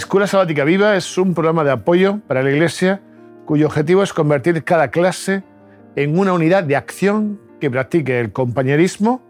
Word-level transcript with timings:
Escuela 0.00 0.26
Sabática 0.26 0.64
Viva 0.64 0.96
es 0.96 1.18
un 1.18 1.34
programa 1.34 1.62
de 1.62 1.72
apoyo 1.72 2.20
para 2.26 2.42
la 2.42 2.50
Iglesia 2.50 3.02
cuyo 3.44 3.66
objetivo 3.66 4.02
es 4.02 4.14
convertir 4.14 4.64
cada 4.64 4.88
clase 4.88 5.42
en 5.94 6.18
una 6.18 6.32
unidad 6.32 6.64
de 6.64 6.74
acción 6.74 7.38
que 7.60 7.70
practique 7.70 8.18
el 8.18 8.32
compañerismo, 8.32 9.20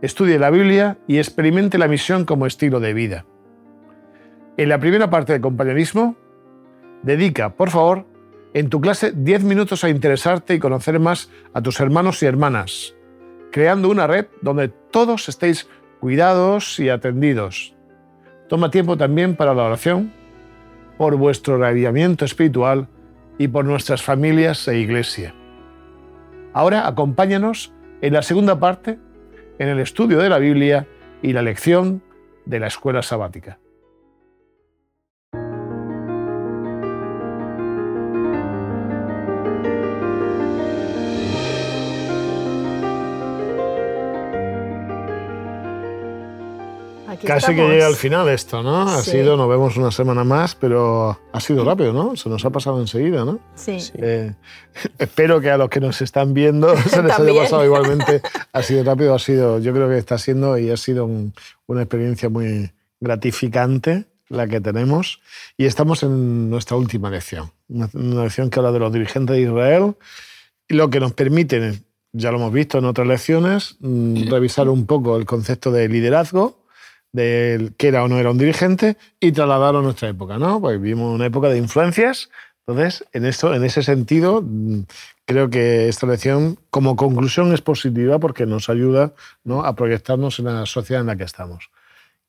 estudie 0.00 0.38
la 0.38 0.48
Biblia 0.48 0.96
y 1.06 1.18
experimente 1.18 1.76
la 1.76 1.86
misión 1.86 2.24
como 2.24 2.46
estilo 2.46 2.80
de 2.80 2.94
vida. 2.94 3.26
En 4.56 4.70
la 4.70 4.80
primera 4.80 5.10
parte 5.10 5.34
del 5.34 5.42
compañerismo, 5.42 6.16
dedica, 7.02 7.50
por 7.50 7.68
favor, 7.68 8.06
en 8.54 8.70
tu 8.70 8.80
clase 8.80 9.12
10 9.14 9.44
minutos 9.44 9.84
a 9.84 9.90
interesarte 9.90 10.54
y 10.54 10.58
conocer 10.58 10.98
más 10.98 11.30
a 11.52 11.60
tus 11.60 11.78
hermanos 11.78 12.22
y 12.22 12.26
hermanas, 12.26 12.94
creando 13.52 13.90
una 13.90 14.06
red 14.06 14.28
donde 14.40 14.68
todos 14.90 15.28
estéis 15.28 15.68
cuidados 16.00 16.80
y 16.80 16.88
atendidos. 16.88 17.75
Toma 18.48 18.70
tiempo 18.70 18.96
también 18.96 19.34
para 19.34 19.54
la 19.54 19.64
oración, 19.64 20.12
por 20.96 21.16
vuestro 21.16 21.58
radiamiento 21.58 22.24
espiritual 22.24 22.88
y 23.38 23.48
por 23.48 23.64
nuestras 23.64 24.02
familias 24.02 24.66
e 24.68 24.78
iglesia. 24.78 25.34
Ahora 26.52 26.86
acompáñanos 26.86 27.72
en 28.00 28.12
la 28.12 28.22
segunda 28.22 28.58
parte, 28.58 28.98
en 29.58 29.68
el 29.68 29.80
estudio 29.80 30.18
de 30.18 30.28
la 30.28 30.38
Biblia 30.38 30.86
y 31.22 31.32
la 31.32 31.42
lección 31.42 32.02
de 32.44 32.60
la 32.60 32.68
escuela 32.68 33.02
sabática. 33.02 33.58
Casi 47.26 47.54
que 47.54 47.68
llega 47.68 47.86
al 47.86 47.96
final 47.96 48.28
esto, 48.28 48.62
¿no? 48.62 48.82
Ha 48.82 49.02
sido, 49.02 49.36
nos 49.36 49.48
vemos 49.48 49.76
una 49.76 49.90
semana 49.90 50.24
más, 50.24 50.54
pero 50.54 51.18
ha 51.32 51.40
sido 51.40 51.64
rápido, 51.64 51.92
¿no? 51.92 52.16
Se 52.16 52.28
nos 52.28 52.44
ha 52.44 52.50
pasado 52.50 52.80
enseguida, 52.80 53.24
¿no? 53.24 53.40
Sí. 53.54 53.78
Eh, 53.94 54.32
espero 54.98 55.40
que 55.40 55.50
a 55.50 55.58
los 55.58 55.68
que 55.68 55.80
nos 55.80 56.00
están 56.00 56.34
viendo 56.34 56.76
se 56.88 57.02
les 57.02 57.18
haya 57.18 57.42
pasado 57.42 57.64
igualmente. 57.64 58.22
Ha 58.52 58.62
sido 58.62 58.84
rápido, 58.84 59.14
ha 59.14 59.18
sido, 59.18 59.58
yo 59.58 59.74
creo 59.74 59.86
que 59.86 59.98
está 59.98 60.16
siendo 60.16 60.56
y 60.56 60.70
ha 60.70 60.78
sido 60.78 61.06
una 61.66 61.82
experiencia 61.82 62.30
muy 62.30 62.72
gratificante 63.00 64.06
la 64.28 64.46
que 64.46 64.62
tenemos. 64.62 65.20
Y 65.58 65.66
estamos 65.66 66.02
en 66.02 66.48
nuestra 66.48 66.78
última 66.78 67.10
lección, 67.10 67.52
una, 67.68 67.90
una 67.92 68.24
lección 68.24 68.48
que 68.48 68.58
habla 68.58 68.72
de 68.72 68.78
los 68.78 68.90
dirigentes 68.92 69.36
de 69.36 69.42
Israel 69.42 69.94
y 70.68 70.74
lo 70.74 70.88
que 70.88 71.00
nos 71.00 71.12
permite, 71.12 71.80
ya 72.12 72.30
lo 72.30 72.38
hemos 72.38 72.52
visto 72.52 72.78
en 72.78 72.86
otras 72.86 73.06
lecciones, 73.06 73.76
mm, 73.80 74.30
revisar 74.30 74.68
un 74.70 74.86
poco 74.86 75.16
el 75.16 75.26
concepto 75.26 75.70
de 75.70 75.88
liderazgo 75.88 76.65
de 77.16 77.72
que 77.76 77.88
era 77.88 78.04
o 78.04 78.08
no 78.08 78.18
era 78.18 78.30
un 78.30 78.38
dirigente 78.38 78.96
y 79.18 79.32
trasladarlo 79.32 79.80
a 79.80 79.82
nuestra 79.82 80.08
época, 80.08 80.38
¿no? 80.38 80.60
Pues 80.60 80.80
vivimos 80.80 81.14
una 81.14 81.26
época 81.26 81.48
de 81.48 81.58
influencias. 81.58 82.30
Entonces, 82.66 83.04
en, 83.12 83.24
esto, 83.24 83.54
en 83.54 83.64
ese 83.64 83.82
sentido, 83.82 84.42
mm, 84.42 84.82
creo 85.24 85.50
que 85.50 85.88
esta 85.88 86.06
lección 86.06 86.58
como 86.70 86.96
conclusión 86.96 87.52
es 87.52 87.62
positiva 87.62 88.18
porque 88.18 88.44
nos 88.44 88.68
ayuda 88.68 89.12
¿no? 89.44 89.64
a 89.64 89.74
proyectarnos 89.74 90.38
en 90.38 90.46
la 90.46 90.66
sociedad 90.66 91.00
en 91.00 91.06
la 91.06 91.16
que 91.16 91.24
estamos. 91.24 91.70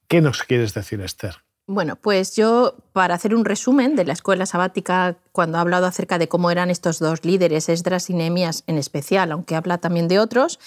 ¿Qué 0.07 0.21
nos 0.21 0.43
quieres 0.43 0.73
decir, 0.73 1.01
Esther? 1.01 1.35
Bueno, 1.65 1.97
pues 1.97 2.35
yo, 2.35 2.75
para 2.93 3.15
hacer 3.15 3.35
un 3.35 3.43
resumen 3.43 3.97
de 3.97 4.05
la 4.05 4.13
escuela 4.13 4.45
sabática, 4.45 5.17
cuando 5.33 5.57
ha 5.57 5.61
hablado 5.61 5.85
acerca 5.85 6.17
de 6.17 6.29
cómo 6.29 6.49
eran 6.49 6.69
estos 6.69 6.99
dos 6.99 7.25
líderes, 7.25 7.67
Esdras 7.67 8.09
y 8.09 8.13
Nehemías 8.13 8.63
en 8.67 8.77
especial, 8.77 9.33
aunque 9.33 9.55
habla 9.55 9.77
también 9.79 10.07
de 10.07 10.19
otros, 10.19 10.59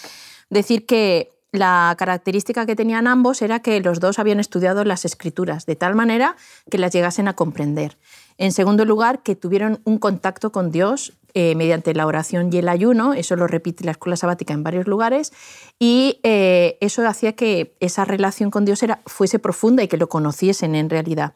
decir 0.51 0.85
que 0.85 1.33
la 1.53 1.95
característica 1.99 2.65
que 2.67 2.77
tenían 2.77 3.07
ambos 3.07 3.43
era 3.43 3.61
que 3.61 3.81
los 3.81 3.99
dos 3.99 4.19
habían 4.19 4.41
estudiado 4.41 4.85
las 4.85 5.05
escrituras 5.05 5.67
de 5.67 5.77
tal 5.77 5.95
manera 5.95 6.37
que 6.71 6.79
las 6.79 6.93
llegasen 6.93 7.29
a 7.29 7.35
comprender. 7.35 7.99
En 8.39 8.53
segundo 8.53 8.85
lugar, 8.85 9.23
que 9.23 9.37
tuvieron 9.37 9.81
un 9.85 9.99
contacto 9.99 10.53
con 10.53 10.71
Dios 10.71 11.13
eh, 11.35 11.55
mediante 11.55 11.95
la 11.95 12.07
oración 12.07 12.51
y 12.53 12.59
el 12.59 12.69
ayuno, 12.69 13.15
eso 13.15 13.37
lo 13.37 13.47
repite 13.47 13.85
la 13.85 13.93
escuela 13.93 14.17
sabática 14.17 14.55
en 14.55 14.65
varios 14.65 14.87
lugares, 14.87 15.33
y 15.79 16.19
eh, 16.23 16.77
eso 16.81 17.07
hacía 17.07 17.35
que 17.35 17.77
esa 17.81 18.05
relación 18.05 18.51
con 18.51 18.65
Dios 18.65 18.83
era, 18.83 19.01
fuese 19.07 19.39
profunda 19.39 19.83
y 19.83 19.89
que 19.89 19.97
lo 19.97 20.09
conociesen 20.09 20.75
en 20.75 20.91
realidad. 20.91 21.35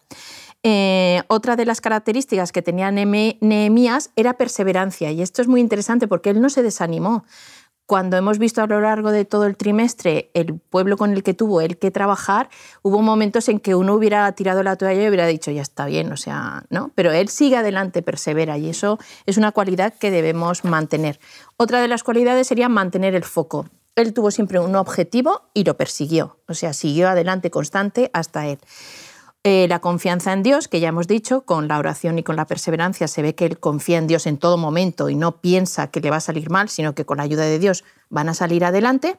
Eh, 0.63 1.23
otra 1.29 1.57
de 1.57 1.67
las 1.67 1.83
características 1.83 2.51
que 2.51 2.63
tenía 2.63 2.91
Nehemías 2.91 4.11
era 4.17 4.33
perseverancia, 4.33 5.13
y 5.13 5.21
esto 5.23 5.43
es 5.43 5.49
muy 5.49 5.61
interesante 5.61 6.09
porque 6.09 6.31
él 6.31 6.41
no 6.41 6.49
se 6.49 6.63
desanimó 6.63 7.25
cuando 7.87 8.17
hemos 8.17 8.39
visto 8.39 8.63
a 8.63 8.67
lo 8.67 8.81
largo 8.81 9.11
de 9.11 9.25
todo 9.25 9.45
el 9.47 9.57
trimestre 9.57 10.31
el 10.35 10.59
pueblo 10.59 10.97
con 10.97 11.13
el 11.13 11.23
que 11.23 11.35
tuvo 11.35 11.61
él 11.61 11.77
que 11.79 11.91
trabajar, 11.91 12.49
hubo 12.83 13.03
momentos 13.03 13.49
en 13.49 13.61
que 13.61 13.75
uno 13.75 13.95
hubiera 13.95 14.31
tirado 14.33 14.63
la 14.63 14.77
toalla 14.77 15.03
y 15.03 15.09
hubiera 15.09 15.27
dicho, 15.27 15.51
ya 15.51 15.63
está 15.63 15.87
bien, 15.87 16.11
o 16.13 16.17
sea, 16.17 16.65
¿no? 16.71 16.93
Pero 16.95 17.13
él 17.13 17.29
sigue 17.29 17.57
adelante, 17.57 18.03
persevera, 18.03 18.57
y 18.57 18.71
eso 18.71 18.99
es 19.27 19.37
una 19.37 19.53
cualidad 19.53 19.93
que 19.95 20.11
debemos 20.11 20.65
mantener. 20.65 21.21
Otra 21.57 21.81
de 21.81 21.89
las 21.89 22.03
cualidades 22.03 22.47
sería 22.47 22.69
mantener 22.69 23.15
el 23.15 23.25
foco. 23.25 23.69
Él 23.97 24.13
tuvo 24.13 24.31
siempre 24.31 24.59
un 24.59 24.75
objetivo 24.75 25.43
y 25.55 25.65
lo 25.65 25.77
persiguió, 25.77 26.39
o 26.49 26.55
sea, 26.55 26.73
siguió 26.73 27.09
adelante 27.09 27.51
constante 27.51 28.11
hasta 28.13 28.47
él. 28.47 28.59
Eh, 29.47 29.69
la 29.69 29.81
confianza 29.81 30.33
en 30.33 30.43
Dios, 30.43 30.69
que 30.69 30.81
ya 30.81 30.89
hemos 30.89 31.07
dicho, 31.07 31.43
con 31.43 31.69
la 31.69 31.79
oración 31.79 32.19
y 32.19 32.23
con 32.23 32.35
la 32.35 32.47
perseverancia 32.47 33.07
se 33.09 33.21
ve 33.21 33.35
que 33.35 33.45
él 33.45 33.59
confía 33.59 33.99
en 33.99 34.07
Dios 34.07 34.27
en 34.27 34.39
todo 34.39 34.57
momento 34.57 35.11
y 35.11 35.17
no 35.17 35.43
piensa 35.43 35.91
que 35.91 36.01
le 36.01 36.09
va 36.09 36.17
a 36.17 36.21
salir 36.21 36.49
mal, 36.49 36.71
sino 36.71 36.95
que 36.95 37.05
con 37.05 37.19
la 37.19 37.25
ayuda 37.25 37.43
de 37.43 37.59
Dios 37.59 37.85
van 38.09 38.31
a 38.31 38.35
salir 38.35 38.65
adelante. 38.65 39.19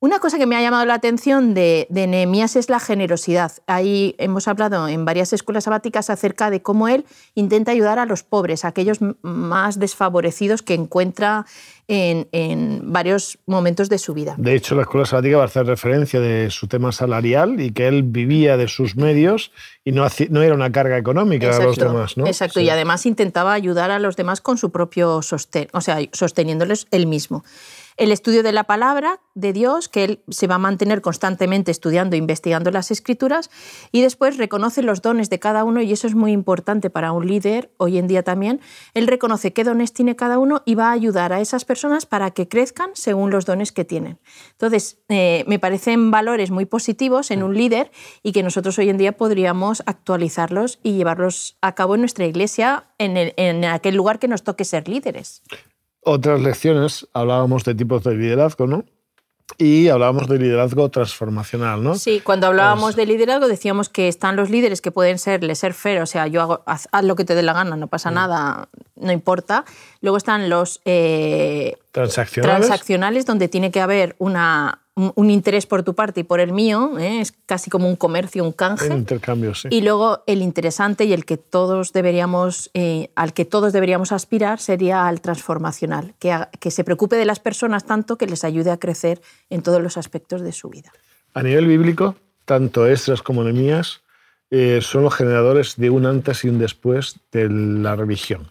Una 0.00 0.20
cosa 0.20 0.38
que 0.38 0.46
me 0.46 0.54
ha 0.54 0.62
llamado 0.62 0.84
la 0.84 0.94
atención 0.94 1.54
de, 1.54 1.88
de 1.90 2.06
Nehemías 2.06 2.54
es 2.54 2.70
la 2.70 2.78
generosidad. 2.78 3.50
Ahí 3.66 4.14
hemos 4.18 4.46
hablado 4.46 4.86
en 4.86 5.04
varias 5.04 5.32
escuelas 5.32 5.64
sabáticas 5.64 6.08
acerca 6.08 6.50
de 6.50 6.62
cómo 6.62 6.86
él 6.86 7.04
intenta 7.34 7.72
ayudar 7.72 7.98
a 7.98 8.06
los 8.06 8.22
pobres, 8.22 8.64
a 8.64 8.68
aquellos 8.68 8.98
más 9.22 9.80
desfavorecidos 9.80 10.62
que 10.62 10.74
encuentra 10.74 11.46
en, 11.88 12.92
varios 12.92 13.38
momentos 13.46 13.88
de 13.88 13.98
su 13.98 14.14
vida. 14.14 14.36
De 14.38 14.54
hecho, 14.54 14.76
la 14.76 14.82
escuela 14.82 15.04
sabática 15.04 15.38
va 15.38 15.42
a 15.42 15.46
hacer 15.46 15.66
referencia 15.66 16.20
de 16.20 16.50
su 16.50 16.68
tema 16.68 16.92
salarial 16.92 17.58
y 17.58 17.72
que 17.72 17.88
él 17.88 18.04
vivía 18.04 18.56
de 18.56 18.68
sus 18.68 18.94
medios 18.94 19.50
y 19.84 19.90
no, 19.90 20.06
no 20.30 20.42
era 20.42 20.54
una 20.54 20.70
carga 20.70 20.96
económica 20.96 21.56
a 21.56 21.58
los 21.60 21.76
demás. 21.76 22.16
¿no? 22.16 22.26
Exacto, 22.26 22.60
y 22.60 22.70
además 22.70 23.04
intentaba 23.04 23.52
ayudar 23.52 23.90
a 23.90 23.98
los 23.98 24.16
demás 24.16 24.40
con 24.40 24.58
su 24.58 24.70
propio 24.70 25.22
sostén, 25.22 25.68
o 25.72 25.80
sea, 25.80 25.98
sosteniéndoles 26.12 26.86
él 26.92 27.06
mismo 27.06 27.42
el 27.98 28.12
estudio 28.12 28.42
de 28.42 28.52
la 28.52 28.64
palabra 28.64 29.20
de 29.34 29.52
Dios, 29.52 29.88
que 29.88 30.04
él 30.04 30.22
se 30.28 30.46
va 30.46 30.54
a 30.54 30.58
mantener 30.58 31.02
constantemente 31.02 31.70
estudiando 31.70 32.14
e 32.16 32.18
investigando 32.18 32.70
las 32.70 32.90
escrituras, 32.90 33.50
y 33.92 34.02
después 34.02 34.36
reconoce 34.36 34.82
los 34.82 35.02
dones 35.02 35.30
de 35.30 35.38
cada 35.38 35.64
uno, 35.64 35.82
y 35.82 35.92
eso 35.92 36.06
es 36.06 36.14
muy 36.14 36.32
importante 36.32 36.90
para 36.90 37.12
un 37.12 37.26
líder 37.26 37.72
hoy 37.76 37.98
en 37.98 38.06
día 38.06 38.22
también. 38.22 38.60
Él 38.94 39.06
reconoce 39.06 39.52
qué 39.52 39.64
dones 39.64 39.92
tiene 39.92 40.16
cada 40.16 40.38
uno 40.38 40.62
y 40.64 40.76
va 40.76 40.88
a 40.88 40.92
ayudar 40.92 41.32
a 41.32 41.40
esas 41.40 41.64
personas 41.64 42.06
para 42.06 42.30
que 42.30 42.48
crezcan 42.48 42.90
según 42.94 43.30
los 43.30 43.44
dones 43.44 43.72
que 43.72 43.84
tienen. 43.84 44.18
Entonces, 44.52 44.98
eh, 45.08 45.44
me 45.48 45.58
parecen 45.58 46.10
valores 46.10 46.50
muy 46.50 46.66
positivos 46.66 47.30
en 47.30 47.42
un 47.42 47.54
líder 47.54 47.90
y 48.22 48.32
que 48.32 48.42
nosotros 48.42 48.78
hoy 48.78 48.90
en 48.90 48.98
día 48.98 49.16
podríamos 49.16 49.82
actualizarlos 49.86 50.78
y 50.82 50.92
llevarlos 50.92 51.56
a 51.60 51.74
cabo 51.74 51.96
en 51.96 52.02
nuestra 52.02 52.26
iglesia, 52.26 52.86
en, 52.98 53.16
en 53.16 53.64
aquel 53.64 53.96
lugar 53.96 54.18
que 54.18 54.28
nos 54.28 54.44
toque 54.44 54.64
ser 54.64 54.88
líderes 54.88 55.42
otras 56.08 56.40
lecciones 56.40 57.06
hablábamos 57.12 57.64
de 57.64 57.74
tipos 57.74 58.02
de 58.02 58.14
liderazgo, 58.14 58.66
¿no? 58.66 58.84
Y 59.56 59.88
hablábamos 59.88 60.28
de 60.28 60.38
liderazgo 60.38 60.90
transformacional, 60.90 61.82
¿no? 61.82 61.94
Sí, 61.94 62.20
cuando 62.20 62.46
hablábamos 62.46 62.96
de 62.96 63.06
liderazgo 63.06 63.48
decíamos 63.48 63.88
que 63.88 64.06
están 64.08 64.36
los 64.36 64.50
líderes 64.50 64.80
que 64.80 64.90
pueden 64.90 65.18
ser 65.18 65.56
ser 65.56 65.72
fair, 65.72 66.02
o 66.02 66.06
sea, 66.06 66.26
yo 66.26 66.42
hago, 66.42 66.62
haz, 66.66 66.88
lo 67.02 67.16
que 67.16 67.24
te 67.24 67.34
dé 67.34 67.42
la 67.42 67.54
gana, 67.54 67.76
no 67.76 67.86
pasa 67.86 68.10
mm. 68.10 68.14
nada, 68.14 68.68
no 68.96 69.12
importa. 69.12 69.64
Luego 70.00 70.18
están 70.18 70.50
los 70.50 70.80
eh, 70.84 71.76
transaccionales. 71.92 72.66
transaccionales, 72.66 73.26
donde 73.26 73.48
tiene 73.48 73.70
que 73.70 73.80
haber 73.80 74.16
una, 74.18 74.82
un 75.14 75.30
interés 75.30 75.66
por 75.66 75.82
tu 75.82 75.94
parte 75.94 76.20
y 76.20 76.24
por 76.24 76.40
el 76.40 76.52
mío, 76.52 76.98
¿eh? 76.98 77.20
es 77.20 77.32
casi 77.46 77.70
como 77.70 77.88
un 77.88 77.96
comercio, 77.96 78.42
un 78.42 78.52
canje. 78.52 78.88
Un 78.90 78.98
intercambio, 78.98 79.54
sí. 79.54 79.68
Y 79.70 79.82
luego 79.82 80.22
el 80.26 80.42
interesante 80.42 81.04
y 81.04 81.12
el 81.12 81.24
que 81.24 81.36
todos 81.36 81.92
deberíamos, 81.92 82.70
eh, 82.74 83.10
al 83.14 83.32
que 83.32 83.44
todos 83.44 83.72
deberíamos 83.72 84.12
aspirar 84.12 84.58
sería 84.58 85.06
al 85.06 85.20
transformacional, 85.20 86.14
que, 86.18 86.36
que 86.58 86.70
se 86.70 86.84
preocupe 86.84 87.16
de 87.16 87.24
las 87.24 87.40
personas 87.40 87.84
tanto 87.84 88.18
que 88.18 88.26
les 88.26 88.44
ayude 88.44 88.70
a 88.70 88.78
crecer 88.78 89.20
en 89.50 89.62
todos 89.62 89.80
los 89.80 89.96
aspectos 89.96 90.42
de 90.42 90.52
su 90.52 90.68
vida. 90.68 90.92
A 91.34 91.42
nivel 91.42 91.66
bíblico, 91.66 92.16
tanto 92.44 92.86
Esdras 92.86 93.22
como 93.22 93.44
Nehemías 93.44 94.00
eh, 94.50 94.80
son 94.82 95.02
los 95.02 95.14
generadores 95.14 95.76
de 95.76 95.90
un 95.90 96.06
antes 96.06 96.44
y 96.44 96.48
un 96.48 96.58
después 96.58 97.20
de 97.32 97.48
la 97.50 97.94
religión. 97.96 98.48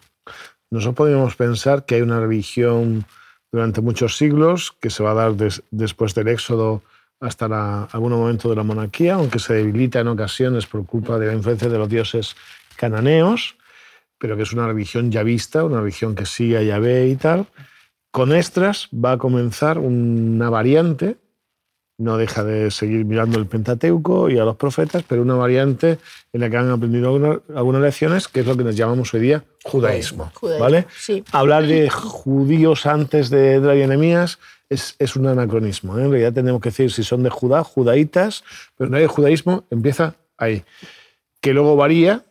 Nosotros 0.70 0.94
podríamos 0.94 1.34
pensar 1.34 1.84
que 1.84 1.96
hay 1.96 2.02
una 2.02 2.20
religión 2.20 3.04
durante 3.50 3.80
muchos 3.80 4.16
siglos, 4.16 4.72
que 4.80 4.90
se 4.90 5.02
va 5.02 5.12
a 5.12 5.14
dar 5.14 5.34
después 5.70 6.14
del 6.14 6.28
éxodo 6.28 6.82
hasta 7.20 7.84
algún 7.84 8.12
momento 8.12 8.48
de 8.48 8.56
la 8.56 8.62
monarquía, 8.62 9.14
aunque 9.14 9.38
se 9.38 9.54
debilita 9.54 10.00
en 10.00 10.08
ocasiones 10.08 10.66
por 10.66 10.86
culpa 10.86 11.18
de 11.18 11.26
la 11.26 11.34
influencia 11.34 11.68
de 11.68 11.78
los 11.78 11.88
dioses 11.88 12.36
cananeos, 12.76 13.56
pero 14.18 14.36
que 14.36 14.42
es 14.42 14.52
una 14.52 14.66
religión 14.66 15.10
ya 15.10 15.22
vista, 15.22 15.64
una 15.64 15.80
religión 15.80 16.14
que 16.14 16.26
sigue 16.26 16.58
a 16.58 16.62
Yahvé 16.62 17.08
y 17.08 17.16
tal. 17.16 17.46
Con 18.10 18.32
Estras 18.32 18.88
va 18.92 19.12
a 19.12 19.18
comenzar 19.18 19.78
una 19.78 20.50
variante 20.50 21.16
no 21.98 22.16
deja 22.16 22.44
de 22.44 22.70
seguir 22.70 23.04
mirando 23.04 23.38
el 23.38 23.46
Pentateuco 23.46 24.30
y 24.30 24.38
a 24.38 24.44
los 24.44 24.56
profetas, 24.56 25.02
pero 25.06 25.22
una 25.22 25.34
variante 25.34 25.98
en 26.32 26.40
la 26.40 26.48
que 26.48 26.56
han 26.56 26.70
aprendido 26.70 27.08
algunas, 27.54 27.82
lecciones, 27.82 28.28
que 28.28 28.40
es 28.40 28.46
lo 28.46 28.56
que 28.56 28.64
nos 28.64 28.76
llamamos 28.76 29.12
hoy 29.14 29.20
día 29.20 29.44
judaísmo. 29.64 30.32
¿vale? 30.60 30.86
Hablar 31.32 31.66
de 31.66 31.90
judíos 31.90 32.86
antes 32.86 33.30
de, 33.30 33.60
de 33.60 33.82
Enemías 33.82 34.38
es, 34.68 34.94
es, 34.98 35.16
un 35.16 35.26
anacronismo. 35.26 35.98
¿eh? 35.98 36.04
En 36.04 36.10
realidad 36.10 36.32
tenemos 36.32 36.60
que 36.60 36.70
decir 36.70 36.92
si 36.92 37.02
son 37.02 37.24
de 37.24 37.30
Judá, 37.30 37.64
judaítas, 37.64 38.44
pero 38.76 38.88
no 38.88 38.96
hay 38.96 39.06
judaísmo, 39.06 39.64
empieza 39.70 40.14
ahí. 40.36 40.64
Que 41.40 41.52
luego 41.52 41.74
varía, 41.74 42.22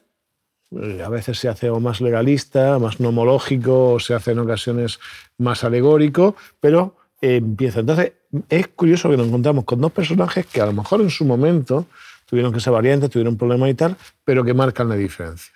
eh, 0.72 1.02
a 1.04 1.10
veces 1.10 1.40
se 1.40 1.50
hace 1.50 1.70
más 1.72 2.02
legalista, 2.02 2.80
más 2.80 3.00
nomológico, 3.00 3.94
o 3.94 4.00
se 4.00 4.14
hace 4.14 4.32
en 4.32 4.40
ocasiones 4.40 5.00
más 5.38 5.64
alegórico, 5.64 6.36
pero 6.60 6.97
empieza. 7.22 7.80
Entonces, 7.80 8.14
es 8.50 8.68
curioso 8.68 9.10
que 9.10 9.18
nos 9.18 9.28
encontramos 9.28 9.66
con 9.66 9.82
dos 9.82 9.92
personajes 9.92 10.46
que 10.46 10.62
a 10.62 10.66
lo 10.66 10.74
mejor 10.74 11.02
en 11.02 11.10
su 11.10 11.26
momento 11.26 11.88
tuvieron 12.26 12.54
que 12.54 12.60
ser 12.60 12.74
variantes, 12.74 13.10
tuvieron 13.10 13.38
problemas 13.38 13.70
y 13.70 13.74
tal, 13.74 13.96
pero 14.24 14.44
que 14.44 14.54
marcan 14.54 14.90
la 14.90 14.96
diferencia. 14.96 15.54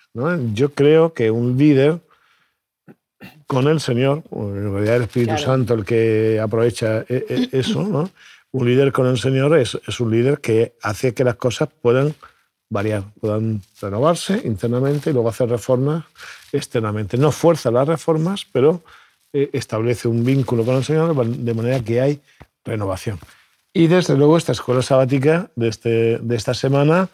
Yo 0.54 0.74
creo 0.74 1.14
que 1.14 1.30
un 1.32 1.58
líder 1.58 2.00
con 3.46 3.68
el 3.68 3.80
Señor, 3.80 4.24
en 4.32 4.74
realidad 4.74 4.96
el 4.96 5.04
Espíritu 5.04 5.38
Santo 5.38 5.74
el 5.74 5.86
que 5.86 6.40
aprovecha 6.42 7.02
e, 7.08 7.26
e, 7.30 7.50
eso, 7.52 7.84
¿no? 7.84 8.10
un 8.52 8.68
líder 8.68 8.92
con 8.92 9.08
el 9.08 9.18
Señor 9.18 9.58
es, 9.58 9.80
es 9.88 10.00
un 10.00 10.12
líder 10.12 10.40
que 10.40 10.74
hace 10.82 11.14
que 11.14 11.24
las 11.24 11.36
cosas 11.36 11.70
puedan 11.82 12.16
variar, 12.70 13.04
puedan 13.20 13.62
renovarse 13.82 14.42
internamente 14.46 15.10
y 15.10 15.14
luego 15.14 15.30
hacer 15.30 15.50
reformas 15.50 16.06
externamente. 16.52 17.18
No 17.18 17.32
fuerza 17.32 17.70
las 17.72 17.88
reformas, 17.88 18.46
pero 18.52 18.84
establece 19.34 20.08
un 20.08 20.24
vínculo 20.24 20.66
con 20.66 20.76
el 20.76 20.84
Señor 20.84 21.16
de 21.26 21.54
manera 21.54 21.80
que 21.82 22.02
hay 22.02 22.22
renovación. 22.64 23.20
Y 23.74 23.88
desde 23.88 24.18
luego 24.18 24.38
esta 24.38 24.52
escuela 24.52 24.82
sabática 24.82 25.50
de, 25.56 25.70
este, 25.70 26.18
de 26.20 26.36
esta 26.36 26.54
semana 26.54 27.10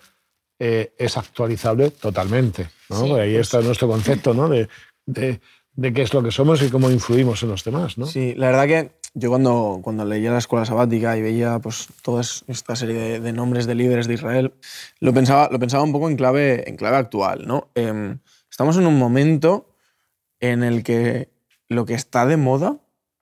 eh, 0.60 0.94
es 0.98 1.18
actualizable 1.18 1.92
totalmente. 1.92 2.70
¿no? 2.90 3.16
ahí 3.16 3.34
pues 3.34 3.48
está 3.48 3.62
nuestro 3.62 3.88
concepto 3.88 4.34
¿no? 4.34 4.50
de, 4.50 4.68
de, 5.06 5.40
de, 5.74 5.94
qué 5.94 6.02
es 6.02 6.14
lo 6.14 6.24
que 6.24 6.32
somos 6.32 6.62
y 6.64 6.70
cómo 6.70 6.90
influimos 6.90 7.44
en 7.44 7.50
los 7.50 7.64
demás. 7.64 7.98
¿no? 7.98 8.08
Sí, 8.08 8.34
la 8.36 8.48
verdad 8.48 8.66
que 8.66 8.92
yo 9.14 9.30
cuando, 9.30 9.80
cuando 9.84 10.04
leía 10.04 10.32
la 10.32 10.40
escuela 10.40 10.66
sabática 10.66 11.16
y 11.16 11.22
veía 11.22 11.60
pues, 11.60 11.90
toda 12.02 12.22
esta 12.22 12.76
serie 12.76 13.20
de, 13.20 13.34
nombres 13.34 13.68
de 13.68 13.76
líderes 13.76 14.08
de 14.08 14.16
Israel, 14.16 14.54
lo 15.00 15.14
pensaba, 15.14 15.50
lo 15.52 15.60
pensaba 15.60 15.84
un 15.84 15.92
poco 15.92 16.10
en 16.10 16.16
clave, 16.16 16.68
en 16.68 16.76
clave 16.76 16.98
actual. 16.98 17.46
¿no? 17.46 17.70
Em, 17.76 18.20
estamos 18.50 18.78
en 18.78 18.88
un 18.88 18.98
momento 18.98 19.70
en 20.40 20.64
el 20.64 20.84
que 20.84 21.30
lo 21.70 21.86
que 21.86 21.94
está 21.94 22.26
de 22.26 22.38
moda 22.38 22.78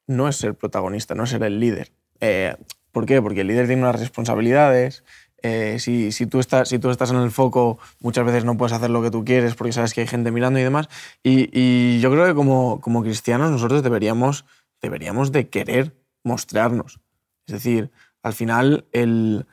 no 0.07 0.27
es 0.27 0.35
ser 0.37 0.55
protagonista, 0.55 1.15
no 1.15 1.23
es 1.23 1.31
ser 1.31 1.43
el 1.43 1.59
líder. 1.59 1.91
Eh, 2.19 2.55
¿Por 2.91 3.05
qué? 3.05 3.21
Porque 3.21 3.41
el 3.41 3.47
líder 3.47 3.67
tiene 3.67 3.81
unas 3.81 3.99
responsabilidades. 3.99 5.03
Eh, 5.41 5.77
si, 5.79 6.11
si, 6.11 6.25
tú 6.25 6.39
estás, 6.39 6.69
si 6.69 6.79
tú 6.79 6.89
estás 6.89 7.11
en 7.11 7.17
el 7.17 7.31
foco, 7.31 7.77
muchas 7.99 8.25
veces 8.25 8.45
no 8.45 8.57
puedes 8.57 8.73
hacer 8.73 8.89
lo 8.89 9.01
que 9.01 9.11
tú 9.11 9.25
quieres 9.25 9.53
porque 9.55 9.73
sabes 9.73 9.93
que 9.93 10.01
hay 10.01 10.07
gente 10.07 10.31
mirando 10.31 10.59
y 10.59 10.63
demás. 10.63 10.87
Y, 11.23 11.99
yo 11.99 12.11
creo 12.11 12.25
que 12.25 12.33
como, 12.33 12.79
como 12.81 13.03
cristianos 13.03 13.51
nosotros 13.51 13.83
deberíamos, 13.83 14.45
deberíamos 14.81 15.31
de 15.31 15.49
querer 15.49 15.95
mostrarnos. 16.23 16.99
Es 17.47 17.53
decir, 17.53 17.91
al 18.23 18.33
final 18.33 18.85
el, 18.91 19.45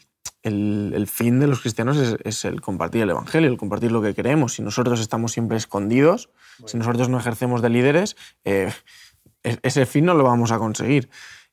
el, 0.42 1.06
fin 1.06 1.40
de 1.40 1.46
los 1.46 1.60
cristianos 1.60 1.96
es, 2.24 2.44
el 2.44 2.60
compartir 2.60 3.02
el 3.02 3.10
Evangelio, 3.10 3.48
el 3.50 3.56
compartir 3.56 3.92
lo 3.92 4.02
que 4.02 4.14
queremos. 4.14 4.54
Si 4.54 4.62
nosotros 4.62 5.00
estamos 5.00 5.32
siempre 5.32 5.56
escondidos, 5.56 6.30
si 6.66 6.76
nosotros 6.76 7.08
no 7.08 7.18
ejercemos 7.18 7.62
de 7.62 7.68
líderes, 7.68 8.16
eh, 8.44 8.72
ese 9.42 9.86
fin 9.86 10.04
no 10.04 10.14
lo 10.14 10.24
vamos 10.24 10.52
a 10.52 10.58
conseguir. 10.58 11.08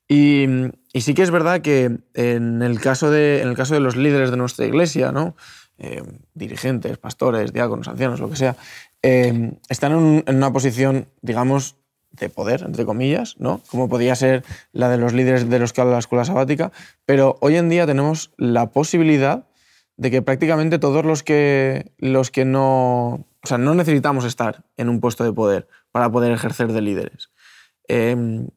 Y, 0.07 0.47
sí 0.95 1.13
que 1.13 1.21
es 1.21 1.29
verdad 1.29 1.61
que 1.61 1.99
en 2.15 2.61
el 2.63 2.79
caso 2.79 3.11
de, 3.11 3.41
en 3.41 3.47
el 3.47 3.55
caso 3.55 3.75
de 3.75 3.79
los 3.79 3.95
líderes 3.95 4.31
de 4.31 4.37
nuestra 4.37 4.65
iglesia, 4.65 5.11
¿no? 5.11 5.35
Eh, 5.77 6.03
dirigentes, 6.33 6.97
pastores, 6.97 7.53
diáconos, 7.53 7.87
ancianos, 7.87 8.19
lo 8.19 8.29
que 8.29 8.35
sea, 8.35 8.57
eh, 9.01 9.53
están 9.69 10.23
en, 10.25 10.35
una 10.35 10.51
posición, 10.51 11.07
digamos, 11.21 11.77
de 12.11 12.29
poder, 12.29 12.63
entre 12.63 12.85
comillas, 12.85 13.35
¿no? 13.39 13.61
como 13.69 13.87
podía 13.89 14.15
ser 14.15 14.43
la 14.71 14.89
de 14.89 14.97
los 14.97 15.13
líderes 15.13 15.49
de 15.49 15.59
los 15.59 15.73
que 15.73 15.81
habla 15.81 15.93
la 15.93 15.99
escuela 15.99 16.25
sabática, 16.25 16.71
pero 17.05 17.37
hoy 17.41 17.55
en 17.55 17.69
día 17.69 17.85
tenemos 17.85 18.31
la 18.37 18.71
posibilidad 18.71 19.45
de 19.97 20.11
que 20.11 20.21
prácticamente 20.21 20.79
todos 20.79 21.05
los 21.05 21.23
que, 21.23 21.91
los 21.97 22.31
que 22.31 22.45
no... 22.45 23.25
O 23.41 23.47
sea, 23.47 23.57
no 23.57 23.75
necesitamos 23.75 24.25
estar 24.25 24.63
en 24.77 24.89
un 24.89 24.99
puesto 24.99 25.23
de 25.23 25.33
poder 25.33 25.67
para 25.91 26.09
poder 26.11 26.31
ejercer 26.31 26.71
de 26.71 26.81
líderes. 26.81 27.31
Em, 27.87 28.47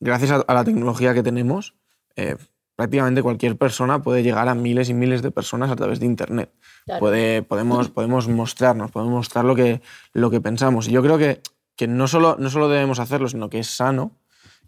gracias 0.00 0.30
a, 0.30 0.54
la 0.54 0.64
tecnología 0.64 1.14
que 1.14 1.22
tenemos, 1.22 1.74
eh, 2.16 2.36
prácticamente 2.76 3.22
cualquier 3.22 3.56
persona 3.56 4.02
puede 4.02 4.22
llegar 4.22 4.48
a 4.48 4.54
miles 4.54 4.88
y 4.88 4.94
miles 4.94 5.22
de 5.22 5.30
personas 5.30 5.70
a 5.70 5.76
través 5.76 6.00
de 6.00 6.06
Internet. 6.06 6.52
Puede, 6.98 7.42
podemos, 7.42 7.88
podemos 7.88 8.28
mostrarnos, 8.28 8.90
podemos 8.90 9.14
mostrar 9.14 9.44
lo 9.44 9.54
que, 9.54 9.80
lo 10.12 10.30
que 10.30 10.40
pensamos. 10.40 10.88
Y 10.88 10.92
yo 10.92 11.02
creo 11.02 11.16
que 11.16 11.40
que 11.76 11.88
no 11.88 12.08
solo, 12.08 12.36
no 12.38 12.50
solo 12.50 12.68
debemos 12.68 12.98
hacerlo, 12.98 13.28
sino 13.28 13.50
que 13.50 13.58
es 13.58 13.68
sano 13.68 14.12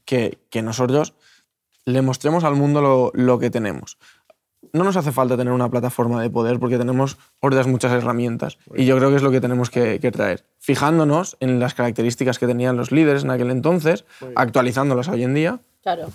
que, 0.05 0.39
que 0.51 0.63
nosotros 0.63 1.15
le 1.85 2.03
mostremos 2.03 2.45
al 2.45 2.57
mundo 2.57 2.81
lo, 2.81 3.13
lo, 3.15 3.39
que 3.39 3.51
tenemos. 3.51 3.99
No 4.73 4.83
nos 4.83 4.97
hace 4.97 5.13
falta 5.13 5.37
tener 5.37 5.53
una 5.53 5.71
plataforma 5.71 6.21
de 6.21 6.29
poder 6.31 6.59
porque 6.59 6.79
tenemos 6.79 7.17
otras 7.41 7.67
muchas 7.67 7.93
herramientas 7.93 8.59
y 8.75 8.85
yo 8.85 8.97
creo 8.97 9.11
que 9.11 9.17
es 9.17 9.23
lo 9.23 9.31
que 9.31 9.41
tenemos 9.41 9.71
que, 9.71 10.01
que 10.01 10.11
traer. 10.11 10.45
Fijándonos 10.59 11.37
en 11.41 11.61
las 11.61 11.75
características 11.75 12.39
que 12.39 12.47
tenían 12.47 12.77
los 12.77 12.91
líderes 12.91 13.23
en 13.23 13.31
aquel 13.31 13.51
entonces, 13.51 14.05
actualizándolas 14.35 15.09
hoy 15.09 15.23
en 15.23 15.35
día. 15.35 15.61
Claro. 15.83 16.09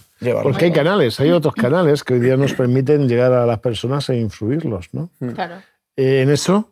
Porque 0.43 0.65
hay 0.65 0.73
canales, 0.73 1.17
hay 1.21 1.31
otros 1.31 1.53
canales 1.55 2.03
que 2.03 2.15
hoy 2.15 2.19
día 2.19 2.35
nos 2.35 2.53
permiten 2.53 3.07
llegar 3.07 3.31
a 3.31 3.45
las 3.45 3.59
personas 3.59 4.09
e 4.09 4.17
influirlos. 4.17 4.89
¿no? 4.91 5.09
Claro. 5.33 5.55
Eh, 5.95 6.21
en 6.21 6.29
eso 6.29 6.70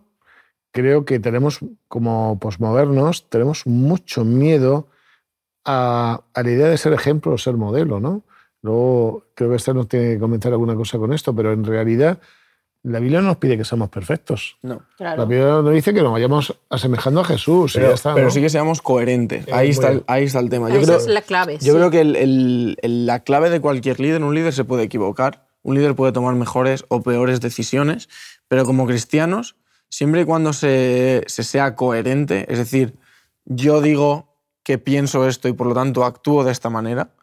creo 0.71 1.05
que 1.05 1.19
tenemos, 1.19 1.59
como 1.87 2.39
posmodernos, 2.39 3.29
tenemos 3.29 3.65
mucho 3.65 4.23
miedo 4.23 4.87
a, 5.65 6.21
la 6.35 6.49
idea 6.49 6.67
de 6.67 6.77
ser 6.77 6.93
ejemplo 6.93 7.33
o 7.33 7.37
ser 7.37 7.55
modelo, 7.55 7.99
¿no? 7.99 8.23
Luego, 8.61 9.25
creo 9.35 9.49
que 9.49 9.55
este 9.55 9.73
nos 9.73 9.87
tiene 9.87 10.13
que 10.13 10.19
comentar 10.19 10.51
alguna 10.51 10.75
cosa 10.75 10.97
con 10.97 11.13
esto, 11.13 11.33
pero 11.33 11.53
en 11.53 11.63
realidad 11.63 12.19
la 12.83 12.99
Biblia 12.99 13.21
no 13.21 13.27
nos 13.27 13.37
pide 13.37 13.57
que 13.57 13.65
seamos 13.65 13.89
perfectos. 13.89 14.57
No, 14.61 14.81
claro. 14.97 15.17
La 15.17 15.25
Biblia 15.25 15.47
nos 15.61 15.73
dice 15.73 15.93
que 15.93 16.01
nos 16.01 16.13
vayamos 16.13 16.57
asemejando 16.69 17.21
a 17.21 17.25
Jesús. 17.25 17.73
Pero, 17.73 17.87
y 17.87 17.89
ya 17.89 17.95
está, 17.95 18.15
pero 18.15 18.31
sí 18.31 18.41
que 18.41 18.49
seamos 18.49 18.81
coherentes. 18.81 19.45
ahí, 19.51 19.69
está 19.69 19.89
el, 19.89 20.03
ahí 20.07 20.25
está 20.25 20.39
el 20.39 20.49
tema. 20.49 20.69
Yo 20.69 20.79
Esa 20.79 20.95
es 20.95 21.07
la 21.07 21.21
clave. 21.21 21.57
Yo 21.59 21.73
creo 21.73 21.91
que 21.91 22.75
la 22.81 23.19
clave 23.21 23.49
de 23.49 23.59
cualquier 23.59 23.99
líder, 23.99 24.23
un 24.23 24.33
líder 24.33 24.53
se 24.53 24.63
puede 24.63 24.83
equivocar, 24.83 25.47
un 25.61 25.75
líder 25.75 25.95
puede 25.95 26.13
tomar 26.13 26.35
mejores 26.35 26.85
o 26.87 27.01
peores 27.01 27.41
decisiones, 27.41 28.07
pero 28.47 28.65
como 28.65 28.87
cristianos 28.87 29.55
siempre 29.89 30.21
y 30.21 30.25
cuando 30.25 30.53
se, 30.53 31.23
sea 31.27 31.75
coherente, 31.75 32.45
es 32.51 32.57
decir, 32.57 32.97
yo 33.45 33.81
digo 33.81 34.37
que 34.63 34.77
pienso 34.77 35.27
esto 35.27 35.47
y 35.47 35.53
por 35.53 35.67
lo 35.67 35.73
tanto 35.73 36.05
actúo 36.05 36.43
de 36.43 36.51
esta 36.51 36.69
manera, 36.69 37.15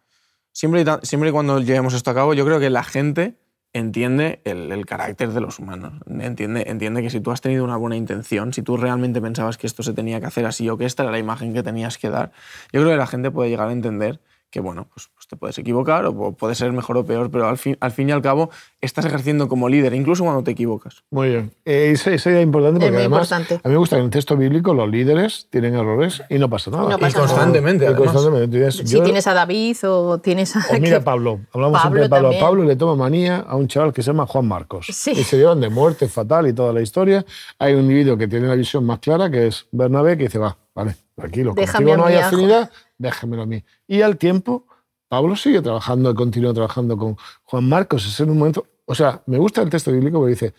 siempre 0.53 0.83
y, 0.83 1.07
siempre 1.07 1.31
y 1.31 1.33
cuando 1.33 1.61
llevemos 1.61 1.95
esto 1.95 2.11
a 2.11 2.15
cabo, 2.15 2.35
yo 2.35 2.45
creo 2.45 2.59
que 2.59 2.71
la 2.71 2.85
gente 2.85 3.39
entiende 3.73 4.41
el, 4.45 4.87
carácter 4.87 5.31
de 5.31 5.41
los 5.41 5.59
humanos. 5.59 5.93
Entiende, 6.09 6.65
entiende 6.67 7.03
que 7.03 7.11
si 7.11 7.21
tú 7.21 7.31
has 7.31 7.41
tenido 7.41 7.63
una 7.63 7.77
buena 7.77 7.97
intención, 7.97 8.53
si 8.53 8.63
tú 8.63 8.77
realmente 8.77 9.21
pensabas 9.21 9.59
que 9.59 9.67
esto 9.67 9.83
se 9.83 9.93
tenía 9.93 10.19
que 10.19 10.27
hacer 10.27 10.47
así 10.47 10.69
o 10.71 10.79
que 10.79 10.87
esta 10.87 11.03
era 11.03 11.13
la 11.13 11.19
imagen 11.19 11.53
que 11.53 11.63
tenías 11.63 11.99
que 11.99 12.09
dar, 12.09 12.33
yo 12.73 12.81
creo 12.81 12.93
que 12.93 12.97
la 12.97 13.07
gente 13.07 13.31
puede 13.31 13.51
llegar 13.51 13.69
a 13.69 13.73
entender 13.73 14.21
que 14.51 14.61
bueno, 14.61 14.89
pues, 14.93 15.11
pues, 15.26 15.28
te 15.28 15.37
puedes 15.37 15.59
equivocar 15.59 16.06
o 16.06 16.33
puedes 16.33 16.59
ser 16.59 16.73
mejor 16.73 16.97
o 16.97 17.04
peor, 17.04 17.30
pero 17.30 17.49
al 17.49 17.59
fin, 17.59 17.76
al 17.80 17.90
fin 17.90 18.09
y 18.09 18.12
al 18.12 18.23
cabo 18.23 18.50
estás 18.80 19.04
ejerciendo 19.04 19.49
como 19.49 19.68
líder, 19.68 19.92
incluso 19.95 20.23
cuando 20.23 20.42
te 20.45 20.52
equivocas. 20.52 21.02
Muy 21.11 21.30
bien. 21.30 21.52
Eh, 21.64 21.90
esa, 21.92 22.11
idea 22.11 22.40
es 22.40 22.45
importante 22.45 22.80
porque 22.80 22.97
además 22.97 23.33
a 23.33 23.38
mí 23.40 23.47
me 23.64 23.76
gusta 23.76 23.97
que 23.97 24.00
en 24.00 24.04
el 24.06 24.11
texto 24.11 24.37
bíblico 24.37 24.73
los 24.73 24.88
líderes 24.88 25.49
tienen 25.50 25.75
errores 25.75 26.23
y 26.30 26.38
no 26.38 26.49
pasa 26.49 26.71
nada. 26.71 26.97
y 26.97 27.12
constantemente. 27.12 27.92
constantemente. 27.95 28.71
si 28.71 29.00
tienes 29.00 29.26
a 29.26 29.35
David 29.35 29.76
o 29.85 30.18
tienes 30.18 30.54
a... 30.56 30.64
O 30.71 30.80
mira 30.80 30.99
a 30.99 31.04
Pablo. 31.04 31.40
Hablamos 31.52 31.80
siempre 31.80 32.02
de 32.02 32.09
Pablo. 32.09 32.30
A 32.30 32.38
Pablo 32.38 32.64
le 32.64 32.76
toma 32.76 32.95
manía 32.95 33.38
a 33.38 33.56
un 33.56 33.66
chaval 33.68 33.92
que 33.92 34.02
se 34.02 34.09
llama 34.09 34.26
Juan 34.26 34.47
Marcos. 34.47 34.87
Sí. 34.90 35.12
Y 35.12 35.25
se 35.25 35.37
llevan 35.37 35.61
de 35.61 35.68
muerte 35.68 36.09
fatal 36.09 36.47
y 36.47 36.52
toda 36.52 36.73
la 36.73 36.83
historia. 36.83 37.25
Hay 37.59 37.75
un 37.75 37.80
individuo 37.80 38.16
que 38.16 38.28
tiene 38.28 38.47
la 38.47 38.54
visión 38.54 38.85
más 38.85 39.00
clara, 39.00 39.30
que 39.30 39.49
es 39.49 39.66
Bernabé, 39.73 40.16
que 40.16 40.25
dice, 40.25 40.38
va, 40.38 40.56
vale, 40.75 40.95
tranquilo, 41.14 41.54
contigo 41.54 41.97
no 41.97 42.06
hay 42.06 42.16
afinidad, 42.16 42.71
déjamelo 42.99 43.42
a 43.42 43.47
mí. 43.47 43.64
Y 43.88 44.02
al 44.02 44.16
tiempo 44.16 44.66
Pablo 45.09 45.37
sigue 45.37 45.63
trabajando, 45.63 46.15
continúa 46.15 46.53
trabajando 46.53 46.97
con 46.97 47.17
Juan 47.45 47.69
Marcos. 47.69 48.07
Es 48.07 48.19
en 48.21 48.31
un 48.31 48.39
momento. 48.39 48.67
O 48.85 48.95
sea, 48.95 49.23
me 49.27 49.39
gusta 49.39 49.63
el 49.63 49.71
texto 49.71 49.93
bíblico 49.93 50.19
porque 50.19 50.31
dice: 50.31 50.55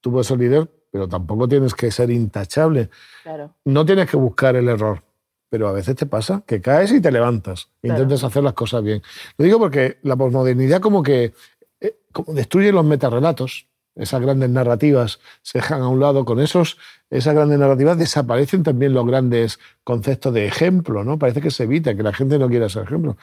tú 0.00 0.10
puedes 0.10 0.26
ser 0.26 0.38
líder, 0.38 0.68
pero 0.90 1.08
tampoco 1.08 1.48
tienes 1.48 1.74
que 1.74 1.90
ser 1.90 2.10
intachable. 2.10 2.90
Claro. 3.22 3.54
No 3.64 3.84
tienes 3.84 4.10
que 4.10 4.16
buscar 4.16 4.56
el 4.56 4.68
error. 4.68 5.02
Pero 5.48 5.68
a 5.68 5.72
veces 5.72 5.94
te 5.94 6.06
pasa 6.06 6.42
que 6.46 6.60
caes 6.60 6.90
y 6.92 7.00
te 7.00 7.12
levantas. 7.12 7.68
Intentas 7.82 8.24
hacer 8.24 8.42
las 8.42 8.54
cosas 8.54 8.82
bien. 8.82 9.02
Lo 9.38 9.44
digo 9.44 9.58
porque 9.60 9.98
la 10.02 10.16
posmodernidad, 10.16 10.80
como 10.80 11.02
que 11.02 11.32
eh, 11.80 11.96
como 12.12 12.34
destruye 12.34 12.72
los 12.72 12.84
metarrelatos. 12.84 13.68
Esas 13.94 14.20
grandes 14.20 14.50
narrativas 14.50 15.20
se 15.42 15.58
dejan 15.58 15.82
a 15.82 15.88
un 15.88 16.00
lado. 16.00 16.24
Con 16.24 16.40
esos, 16.40 16.78
esas 17.10 17.34
grandes 17.34 17.60
narrativas 17.60 17.96
desaparecen 17.96 18.64
también 18.64 18.92
los 18.92 19.06
grandes 19.06 19.60
conceptos 19.84 20.34
de 20.34 20.46
ejemplo. 20.46 21.04
¿no? 21.04 21.18
Parece 21.18 21.40
que 21.40 21.52
se 21.52 21.62
evita, 21.62 21.94
que 21.94 22.02
la 22.02 22.12
gente 22.12 22.36
no 22.36 22.48
quiera 22.48 22.68
ser 22.68 22.82
ejemplo. 22.82 23.16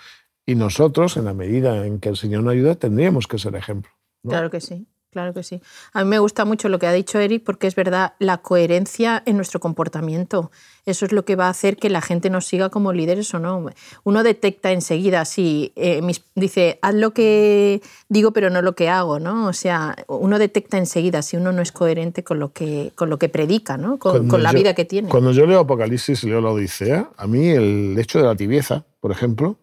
Y 0.51 0.55
nosotros, 0.55 1.15
en 1.15 1.23
la 1.23 1.33
medida 1.33 1.85
en 1.85 1.99
que 2.01 2.09
el 2.09 2.17
Señor 2.17 2.43
nos 2.43 2.51
ayuda, 2.51 2.75
tendríamos 2.75 3.25
que 3.25 3.39
ser 3.39 3.55
ejemplo. 3.55 3.89
Claro 4.21 4.49
que 4.49 4.59
sí. 4.59 4.85
Claro 5.11 5.33
que 5.33 5.43
sí. 5.43 5.61
A 5.93 6.03
mí 6.03 6.09
me 6.09 6.19
gusta 6.19 6.45
mucho 6.45 6.69
lo 6.69 6.79
que 6.79 6.87
ha 6.87 6.93
dicho 6.93 7.19
Eric 7.19 7.43
porque 7.43 7.67
es 7.67 7.75
verdad 7.75 8.13
la 8.19 8.37
coherencia 8.37 9.23
en 9.25 9.35
nuestro 9.35 9.59
comportamiento. 9.59 10.51
Eso 10.85 11.05
es 11.05 11.11
lo 11.11 11.25
que 11.25 11.35
va 11.35 11.47
a 11.47 11.49
hacer 11.49 11.75
que 11.75 11.89
la 11.89 12.01
gente 12.01 12.29
nos 12.29 12.47
siga 12.47 12.69
como 12.69 12.93
líderes 12.93 13.33
o 13.33 13.39
no. 13.39 13.65
Uno 14.03 14.23
detecta 14.23 14.71
enseguida 14.71 15.25
si 15.25 15.73
eh, 15.75 16.01
dice 16.35 16.79
haz 16.81 16.95
lo 16.95 17.11
que 17.13 17.81
digo 18.07 18.31
pero 18.31 18.49
no 18.49 18.61
lo 18.61 18.73
que 18.73 18.87
hago, 18.87 19.19
¿no? 19.19 19.47
O 19.47 19.53
sea, 19.53 19.95
uno 20.07 20.39
detecta 20.39 20.77
enseguida 20.77 21.21
si 21.21 21.35
uno 21.35 21.51
no 21.51 21.61
es 21.61 21.73
coherente 21.73 22.23
con 22.23 22.39
lo 22.39 22.53
que 22.53 22.93
con 22.95 23.09
lo 23.09 23.19
que 23.19 23.27
predica, 23.27 23.75
¿no? 23.75 23.99
Con, 23.99 24.41
la 24.41 24.53
vida 24.53 24.73
que 24.75 24.85
tiene. 24.85 25.09
Cuando 25.09 25.33
yo 25.33 25.45
leo 25.45 25.59
Apocalipsis 25.59 26.23
y 26.23 26.27
leo 26.27 26.39
la 26.39 26.51
Odisea, 26.51 27.09
a 27.17 27.27
mí 27.27 27.49
el 27.49 27.97
hecho 27.99 28.19
de 28.19 28.25
la 28.25 28.35
tibieza, 28.35 28.85
por 29.01 29.11
ejemplo, 29.11 29.57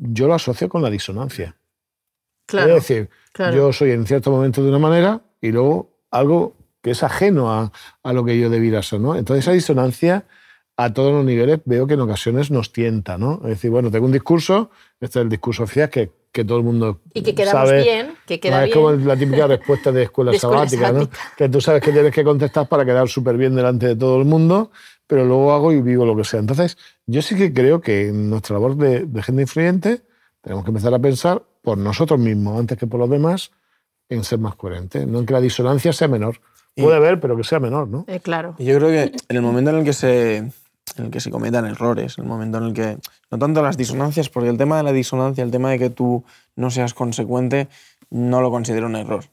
yo 0.00 0.26
lo 0.26 0.34
asocio 0.34 0.68
con 0.68 0.82
la 0.82 0.90
disonancia. 0.90 1.56
Claro. 2.46 2.76
Es 2.76 2.86
decir, 2.86 3.10
yo 3.54 3.72
soy 3.72 3.90
en 3.90 4.06
cierto 4.06 4.30
momento 4.30 4.62
de 4.62 4.70
una 4.70 4.78
manera 4.78 5.20
y 5.40 5.52
luego 5.52 5.90
algo 6.10 6.56
que 6.82 6.92
es 6.92 7.02
ajeno 7.02 7.52
a, 7.52 7.72
a 8.02 8.12
lo 8.12 8.24
que 8.24 8.38
yo 8.38 8.48
debiera 8.48 8.82
ser. 8.82 9.00
¿no? 9.00 9.16
Entonces 9.16 9.44
esa 9.44 9.52
disonancia 9.52 10.24
a 10.76 10.92
todos 10.92 11.12
los 11.12 11.24
niveles 11.24 11.60
veo 11.64 11.86
que 11.86 11.94
en 11.94 12.00
ocasiones 12.00 12.50
nos 12.50 12.72
tienta. 12.72 13.18
¿no? 13.18 13.40
Es 13.42 13.50
decir, 13.50 13.70
bueno, 13.70 13.90
tengo 13.90 14.06
un 14.06 14.12
discurso, 14.12 14.70
este 15.00 15.18
es 15.18 15.22
el 15.24 15.28
discurso 15.28 15.64
oficial 15.64 15.90
que, 15.90 16.10
que 16.32 16.44
todo 16.44 16.58
el 16.58 16.64
mundo 16.64 17.00
Y 17.12 17.22
que 17.22 17.34
quedamos 17.34 17.68
sabe, 17.68 17.82
bien, 17.82 18.14
que 18.26 18.38
queda 18.38 18.64
Es 18.64 18.72
como 18.72 18.92
la 18.92 19.16
típica 19.16 19.46
respuesta 19.46 19.90
de 19.90 20.02
escuela, 20.04 20.32
sabática, 20.38 20.92
¿no? 20.92 21.10
que 21.36 21.48
tú 21.48 21.60
sabes 21.60 21.82
que 21.82 21.92
tienes 21.92 22.12
que 22.12 22.22
contestar 22.22 22.68
para 22.68 22.84
quedar 22.84 23.08
súper 23.08 23.36
bien 23.36 23.56
delante 23.56 23.88
de 23.88 23.96
todo 23.96 24.18
el 24.18 24.24
mundo, 24.24 24.70
pero 25.08 25.24
luego 25.24 25.52
hago 25.52 25.72
y 25.72 25.82
vivo 25.82 26.06
lo 26.06 26.16
que 26.16 26.22
sea. 26.22 26.38
Entonces, 26.38 26.78
yo 27.06 27.20
sí 27.22 27.34
que 27.34 27.52
creo 27.52 27.80
que 27.80 28.08
en 28.08 28.30
nuestra 28.30 28.54
labor 28.54 28.76
de, 28.76 29.06
de 29.06 29.22
gente 29.24 29.42
influyente 29.42 30.02
tenemos 30.40 30.64
que 30.64 30.70
empezar 30.70 30.94
a 30.94 31.00
pensar 31.00 31.42
por 31.62 31.76
nosotros 31.76 32.20
mismos 32.20 32.60
antes 32.60 32.78
que 32.78 32.86
por 32.86 33.00
los 33.00 33.10
demás 33.10 33.50
en 34.08 34.22
ser 34.22 34.38
más 34.38 34.54
coherentes, 34.54 35.06
no 35.06 35.18
en 35.18 35.26
que 35.26 35.32
la 35.32 35.40
disonancia 35.40 35.92
sea 35.92 36.08
menor. 36.08 36.40
Puede 36.76 36.96
haber, 36.96 37.18
pero 37.18 37.36
que 37.36 37.42
sea 37.42 37.58
menor, 37.58 37.88
¿no? 37.88 38.04
Eh, 38.06 38.20
claro. 38.20 38.54
Y 38.58 38.64
yo 38.64 38.76
creo 38.78 38.88
que 38.90 39.16
en 39.28 39.36
el 39.36 39.42
momento 39.42 39.70
en 39.70 39.78
el 39.78 39.84
que 39.84 39.92
se 39.92 40.36
en 40.96 41.04
el 41.04 41.10
que 41.10 41.20
se 41.20 41.30
cometan 41.30 41.66
errores, 41.66 42.18
en 42.18 42.24
el 42.24 42.30
momento 42.30 42.58
en 42.58 42.64
el 42.64 42.72
que 42.72 42.98
no 43.30 43.38
tanto 43.38 43.62
las 43.62 43.76
disonancias, 43.76 44.28
porque 44.28 44.48
el 44.48 44.56
tema 44.56 44.76
de 44.78 44.84
la 44.84 44.92
disonancia, 44.92 45.44
el 45.44 45.50
tema 45.50 45.70
de 45.70 45.78
que 45.78 45.90
tú 45.90 46.24
no 46.56 46.70
seas 46.70 46.94
consecuente, 46.94 47.68
no 48.10 48.40
lo 48.40 48.50
considero 48.50 48.86
un 48.86 48.96
error. 48.96 49.24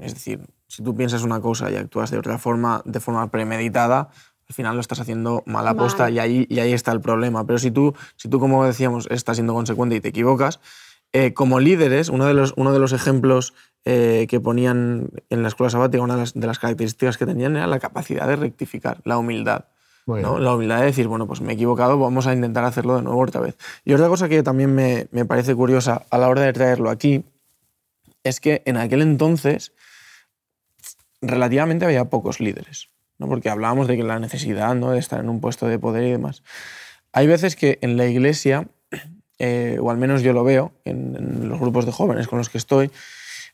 Es 0.00 0.14
decir, 0.14 0.40
si 0.66 0.82
tú 0.82 0.94
piensas 0.94 1.22
una 1.22 1.40
cosa 1.40 1.70
y 1.70 1.76
actúas 1.76 2.10
de 2.10 2.18
otra 2.18 2.38
forma, 2.38 2.82
de 2.84 3.00
forma 3.00 3.30
premeditada, 3.30 4.10
al 4.52 4.54
final 4.54 4.74
lo 4.74 4.82
estás 4.82 5.00
haciendo 5.00 5.42
mal 5.46 5.66
aposta 5.66 6.10
y, 6.10 6.18
ahí, 6.18 6.46
y 6.50 6.58
ahí 6.60 6.74
está 6.74 6.92
el 6.92 7.00
problema. 7.00 7.46
Pero 7.46 7.58
si 7.58 7.70
tú, 7.70 7.94
si 8.16 8.28
tú, 8.28 8.38
como 8.38 8.66
decíamos, 8.66 9.08
estás 9.10 9.38
siendo 9.38 9.54
consecuente 9.54 9.96
y 9.96 10.00
te 10.02 10.08
equivocas, 10.08 10.60
eh, 11.14 11.32
como 11.32 11.58
líderes, 11.58 12.10
uno 12.10 12.26
de 12.26 12.34
los, 12.34 12.52
uno 12.56 12.70
de 12.70 12.78
los 12.78 12.92
ejemplos 12.92 13.54
eh, 13.86 14.26
que 14.28 14.40
ponían 14.40 15.08
en 15.30 15.40
la 15.40 15.48
escuela 15.48 15.70
sabática, 15.70 16.02
una 16.02 16.16
de 16.16 16.20
las, 16.20 16.34
de 16.34 16.46
las, 16.46 16.58
características 16.58 17.16
que 17.16 17.24
tenían 17.24 17.56
era 17.56 17.66
la 17.66 17.80
capacidad 17.80 18.28
de 18.28 18.36
rectificar, 18.36 19.00
la 19.04 19.16
humildad. 19.16 19.64
¿no? 20.06 20.38
La 20.38 20.54
humildad 20.54 20.80
de 20.80 20.86
decir, 20.86 21.08
bueno, 21.08 21.26
pues 21.26 21.40
me 21.40 21.52
he 21.52 21.54
equivocado, 21.54 21.98
vamos 21.98 22.26
a 22.26 22.34
intentar 22.34 22.64
hacerlo 22.64 22.96
de 22.96 23.02
nuevo 23.02 23.22
otra 23.22 23.40
vez. 23.40 23.56
Y 23.86 23.94
otra 23.94 24.08
cosa 24.08 24.28
que 24.28 24.42
también 24.42 24.74
me, 24.74 25.08
me 25.12 25.24
parece 25.24 25.54
curiosa 25.54 26.02
a 26.10 26.18
la 26.18 26.28
hora 26.28 26.42
de 26.42 26.52
traerlo 26.52 26.90
aquí 26.90 27.24
es 28.22 28.38
que 28.38 28.60
en 28.66 28.76
aquel 28.76 29.00
entonces 29.00 29.72
relativamente 31.22 31.86
había 31.86 32.04
pocos 32.10 32.40
líderes, 32.40 32.90
¿no? 33.22 33.28
porque 33.28 33.48
hablábamos 33.48 33.88
de 33.88 33.96
que 33.96 34.02
la 34.02 34.18
necesidad 34.18 34.74
¿no? 34.74 34.90
de 34.90 34.98
estar 34.98 35.20
en 35.20 35.28
un 35.28 35.40
puesto 35.40 35.66
de 35.66 35.78
poder 35.78 36.04
y 36.04 36.10
demás. 36.10 36.42
Hay 37.12 37.26
veces 37.26 37.56
que 37.56 37.78
en 37.80 37.96
la 37.96 38.06
iglesia 38.06 38.68
eh, 39.44 39.78
o 39.80 39.90
al 39.90 39.96
menos 39.96 40.22
yo 40.22 40.32
lo 40.32 40.44
veo 40.44 40.72
en, 40.84 41.48
los 41.48 41.58
grupos 41.58 41.84
de 41.84 41.90
jóvenes 41.90 42.28
con 42.28 42.38
los 42.38 42.48
que 42.48 42.58
estoy, 42.58 42.92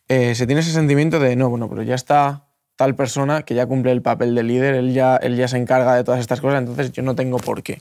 eh, 0.08 0.34
se 0.34 0.46
tiene 0.46 0.60
ese 0.60 0.70
sentimiento 0.70 1.18
de, 1.18 1.34
no, 1.34 1.48
bueno, 1.48 1.68
pero 1.70 1.82
ya 1.82 1.94
está 1.94 2.44
tal 2.76 2.94
persona 2.94 3.42
que 3.42 3.54
ya 3.54 3.64
cumple 3.64 3.92
el 3.92 4.02
papel 4.02 4.34
de 4.34 4.42
líder, 4.42 4.74
él 4.74 4.92
ya, 4.92 5.16
él 5.16 5.36
ya 5.36 5.48
se 5.48 5.56
encarga 5.56 5.94
de 5.94 6.04
todas 6.04 6.20
estas 6.20 6.42
cosas, 6.42 6.58
entonces 6.58 6.92
yo 6.92 7.02
no 7.02 7.14
tengo 7.14 7.38
por 7.38 7.62
qué. 7.62 7.80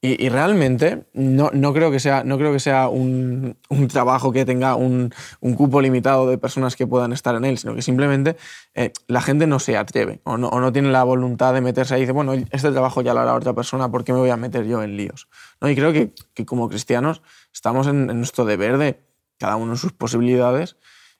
Y, 0.00 0.28
realmente 0.28 1.08
no, 1.12 1.50
no, 1.52 1.72
creo 1.72 1.90
que 1.90 1.98
sea, 1.98 2.22
no 2.22 2.38
creo 2.38 2.52
que 2.52 2.60
sea 2.60 2.88
un, 2.88 3.56
un 3.68 3.88
trabajo 3.88 4.30
que 4.30 4.44
tenga 4.44 4.76
un, 4.76 5.12
un, 5.40 5.54
cupo 5.54 5.80
limitado 5.80 6.30
de 6.30 6.38
personas 6.38 6.76
que 6.76 6.86
puedan 6.86 7.12
estar 7.12 7.34
en 7.34 7.44
él, 7.44 7.58
sino 7.58 7.74
que 7.74 7.82
simplemente 7.82 8.36
eh, 8.76 8.92
la 9.08 9.20
gente 9.20 9.48
no 9.48 9.58
se 9.58 9.76
atreve 9.76 10.20
o 10.22 10.36
no, 10.36 10.50
o 10.50 10.60
no, 10.60 10.72
tiene 10.72 10.92
la 10.92 11.02
voluntad 11.02 11.52
de 11.52 11.62
meterse 11.62 11.94
ahí 11.94 12.02
y 12.02 12.04
dice, 12.04 12.12
bueno, 12.12 12.32
este 12.32 12.70
trabajo 12.70 13.02
ya 13.02 13.12
lo 13.12 13.20
hará 13.20 13.34
otra 13.34 13.54
persona, 13.54 13.90
¿por 13.90 14.04
qué 14.04 14.12
me 14.12 14.20
voy 14.20 14.30
a 14.30 14.36
meter 14.36 14.66
yo 14.66 14.84
en 14.84 14.96
líos? 14.96 15.26
¿No? 15.60 15.68
Y 15.68 15.74
creo 15.74 15.92
que, 15.92 16.14
que 16.32 16.46
como 16.46 16.68
cristianos 16.68 17.20
estamos 17.52 17.88
en, 17.88 18.08
en, 18.08 18.18
nuestro 18.18 18.44
deber 18.44 18.78
de, 18.78 19.00
cada 19.36 19.56
uno 19.56 19.72
en 19.72 19.78
sus 19.78 19.92
posibilidades, 19.92 20.76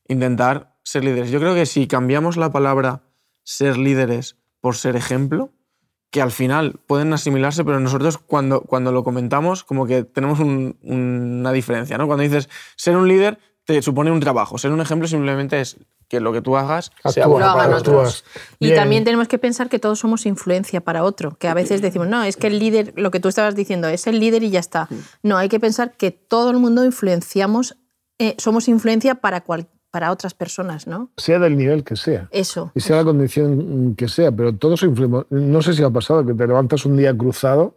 intentar 0.06 0.76
ser 0.85 1.02
líderes. 1.02 1.32
Yo 1.32 1.40
creo 1.40 1.56
que 1.56 1.66
si 1.66 1.88
cambiamos 1.88 2.37
la 2.37 2.52
palabra 2.52 3.02
ser 3.42 3.76
líderes 3.76 4.37
por 4.61 4.76
ser 4.76 4.94
ejemplo, 4.94 5.50
que 6.10 6.22
al 6.22 6.30
final 6.30 6.80
pueden 6.86 7.12
asimilarse, 7.12 7.64
pero 7.64 7.80
nosotros 7.80 8.18
cuando, 8.18 8.62
cuando 8.62 8.92
lo 8.92 9.04
comentamos 9.04 9.64
como 9.64 9.86
que 9.86 10.04
tenemos 10.04 10.40
una 10.40 11.52
diferencia. 11.52 11.98
¿no? 11.98 12.06
Cuando 12.06 12.22
dices 12.22 12.48
ser 12.76 12.96
un 12.96 13.08
líder 13.08 13.38
te 13.64 13.82
supone 13.82 14.10
un 14.10 14.20
trabajo, 14.20 14.56
ser 14.56 14.72
un 14.72 14.80
ejemplo 14.80 15.06
simplemente 15.06 15.60
es 15.60 15.76
que 16.08 16.20
lo 16.20 16.32
que 16.32 16.40
tú 16.40 16.56
hagas 16.56 16.90
sea 17.04 17.26
bueno 17.26 17.52
para 17.54 17.76
otros. 17.76 18.24
Y 18.58 18.74
también 18.74 19.04
tenemos 19.04 19.28
que 19.28 19.38
pensar 19.38 19.68
que 19.68 19.78
todos 19.78 19.98
somos 19.98 20.24
influencia 20.24 20.80
para 20.80 21.04
otro, 21.04 21.36
que 21.36 21.48
a 21.48 21.54
veces 21.54 21.82
decimos, 21.82 22.08
no, 22.08 22.24
es 22.24 22.38
que 22.38 22.46
el 22.46 22.58
líder, 22.58 22.94
lo 22.96 23.10
que 23.10 23.20
tú 23.20 23.28
estabas 23.28 23.54
diciendo, 23.54 23.88
es 23.88 24.06
el 24.06 24.18
líder 24.18 24.42
y 24.42 24.48
ya 24.48 24.60
está. 24.60 24.88
No, 25.22 25.36
hay 25.36 25.50
que 25.50 25.60
pensar 25.60 25.92
que 25.98 26.10
todo 26.10 26.50
el 26.50 26.56
mundo 26.56 26.82
influenciamos, 26.82 27.76
eh, 28.18 28.34
somos 28.38 28.68
influencia 28.68 29.16
para 29.16 29.42
cualquier 29.42 29.77
para 29.90 30.11
otras 30.12 30.35
personas, 30.35 30.87
¿no? 30.87 31.11
Sea 31.16 31.38
del 31.38 31.57
nivel 31.57 31.85
que 31.85 31.97
sea. 31.97 32.28
Eso. 32.30 32.73
Y 32.75 32.80
sea 32.80 32.97
la 32.97 33.04
condición 33.04 33.95
que 33.97 34.09
sea, 34.09 34.30
pero 34.30 34.54
todos 34.54 34.83
influimos. 34.83 35.26
No 35.30 35.62
sé 35.62 35.75
si 35.75 35.83
ha 35.83 35.90
pasado 35.90 36.25
que 36.25 36.35
te 36.35 36.47
levantas 36.47 36.85
un 36.85 36.97
día 36.97 37.16
cruzado, 37.16 37.76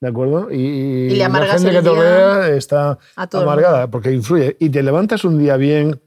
¿de 0.00 0.08
acuerdo? 0.08 0.50
Y, 0.50 1.14
la 1.16 1.30
gente 1.30 1.70
que 1.70 1.82
te 1.82 1.88
rodea 1.88 2.48
está 2.48 2.98
amargada 3.32 3.90
porque 3.90 4.12
influye. 4.12 4.56
Y 4.58 4.70
te 4.70 4.82
levantas 4.82 5.24
un 5.24 5.38
día 5.38 5.56
bien 5.56 6.00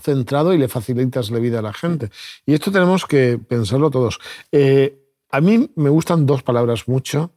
centrado 0.00 0.52
y 0.52 0.58
le 0.58 0.68
facilitas 0.68 1.30
la 1.30 1.38
vida 1.38 1.58
a 1.58 1.62
la 1.62 1.72
gente. 1.72 2.10
Y 2.46 2.54
esto 2.54 2.70
tenemos 2.70 3.06
que 3.06 3.38
pensarlo 3.38 3.90
todos. 3.90 4.18
Eh, 4.52 5.00
a 5.30 5.40
mí 5.40 5.70
me 5.74 5.90
gustan 5.90 6.26
dos 6.26 6.42
palabras 6.42 6.86
mucho 6.88 7.32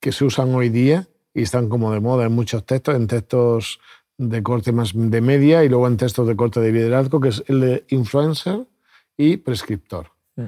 que 0.00 0.12
se 0.12 0.24
usan 0.24 0.54
hoy 0.54 0.68
día 0.68 1.08
y 1.34 1.42
están 1.42 1.68
como 1.68 1.92
de 1.92 2.00
moda 2.00 2.26
en 2.26 2.32
muchos 2.32 2.64
textos, 2.64 2.94
en 2.94 3.06
textos 3.06 3.80
de 4.18 4.42
corte 4.42 4.72
más 4.72 4.92
de 4.94 5.20
media 5.20 5.64
y 5.64 5.68
luego 5.68 5.86
en 5.86 5.96
textos 5.96 6.26
de 6.26 6.36
corte 6.36 6.60
de 6.60 6.72
liderazgo, 6.72 7.20
que 7.20 7.28
es 7.28 7.44
el 7.46 7.60
de 7.60 7.84
influencer 7.88 8.66
y 9.16 9.36
prescriptor. 9.38 10.10
Mm. 10.36 10.44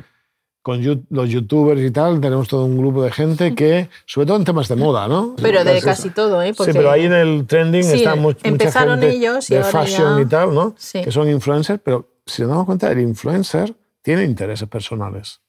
Con 0.63 1.07
los 1.11 1.31
youtubers 1.31 1.81
y 1.81 1.91
tal, 1.91 2.21
tenemos 2.21 2.49
todo 2.49 2.65
un 2.65 2.79
grupo 2.79 3.03
de 3.03 3.11
gente 3.11 3.55
que, 3.55 3.89
sobre 4.07 4.27
todo 4.27 4.37
en 4.37 4.45
temas 4.45 4.69
de 4.69 4.77
moda, 4.77 5.09
¿no? 5.09 5.37
Pero 5.41 5.65
de 5.65 5.81
casi 5.81 6.11
todo, 6.11 6.43
¿eh? 6.43 6.55
sí, 6.55 6.71
pero 6.73 6.91
ahí 6.91 7.05
en 7.05 7.13
el 7.13 7.47
trending 7.47 7.85
está 7.85 8.17
mucha 8.17 8.41
gente 8.41 9.11
ellos 9.11 9.47
de 9.49 9.63
fashion 9.63 10.21
y 10.21 10.27
tal, 10.27 10.55
¿no? 10.55 10.75
Que 10.93 11.11
son 11.11 11.29
influencers, 11.29 11.81
pero 11.83 12.09
si 12.27 12.43
nos 12.43 12.51
damos 12.51 12.67
cuenta, 12.67 12.91
el 12.91 13.01
influencer 13.01 13.75
tiene 14.03 14.25
intereses 14.25 14.69
personales. 14.69 15.41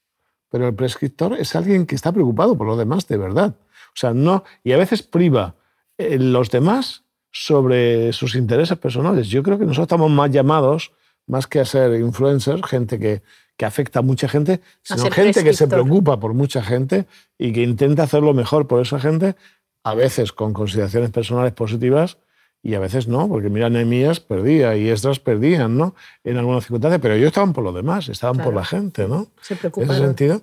Pero 0.50 0.68
el 0.68 0.74
prescriptor 0.74 1.34
es 1.34 1.56
alguien 1.56 1.86
que 1.86 1.96
está 1.96 2.12
preocupado 2.12 2.58
por 2.58 2.66
los 2.66 2.78
demás 2.78 3.08
de 3.08 3.18
verdad. 3.18 3.56
O 3.90 3.96
sea, 3.96 4.14
no. 4.14 4.44
Y 4.64 4.72
a 4.72 4.78
veces 4.78 5.04
priva 5.04 5.56
eh, 5.98 6.18
los 6.18 6.50
demás 6.50 7.04
sobre 7.32 8.14
sus 8.14 8.36
intereses 8.36 8.78
personales. 8.78 9.28
Yo 9.28 9.44
creo 9.44 9.58
que 9.58 9.66
nosotros 9.66 9.86
estamos 9.86 10.12
más 10.12 10.32
llamados, 10.32 10.92
más 11.28 11.48
que 11.48 11.60
a 11.60 11.66
ser 11.66 12.00
influencers, 12.00 12.62
gente 12.66 13.00
que, 13.00 13.22
que 13.56 13.66
afecta 13.66 14.00
a 14.00 14.02
mucha 14.02 14.28
gente, 14.28 14.62
sino 14.82 15.12
gente 15.12 15.44
que 15.44 15.54
se 15.54 15.68
preocupa 15.68 16.20
por 16.20 16.34
mucha 16.34 16.64
gente 16.64 17.06
y 17.38 17.52
que 17.54 17.62
intenta 17.62 18.04
hacerlo 18.04 18.34
mejor 18.34 18.68
por 18.68 18.82
esa 18.82 19.00
gente, 19.00 19.36
a 19.84 19.94
veces 19.94 20.32
con 20.32 20.54
consideraciones 20.54 21.12
personales 21.12 21.54
positivas 21.54 22.18
y 22.62 22.74
a 22.74 22.80
veces 22.80 23.08
no, 23.08 23.28
porque 23.28 23.50
mira, 23.50 23.70
Nehemías 23.70 24.20
perdía 24.20 24.76
y 24.76 24.90
Esdras 24.90 25.20
perdían, 25.20 25.78
¿no? 25.78 25.96
En 26.24 26.38
algunas 26.38 26.64
circunstancias, 26.64 27.02
pero 27.02 27.14
ellos 27.14 27.28
estaban 27.28 27.54
por 27.54 27.64
lo 27.64 27.72
demás, 27.72 28.10
estaban 28.10 28.38
por 28.38 28.54
la 28.54 28.66
gente, 28.66 29.08
¿no? 29.08 29.28
Se 29.42 29.56
preocupan. 29.56 29.90
En 29.90 29.96
ese 29.96 30.06
sentido. 30.06 30.42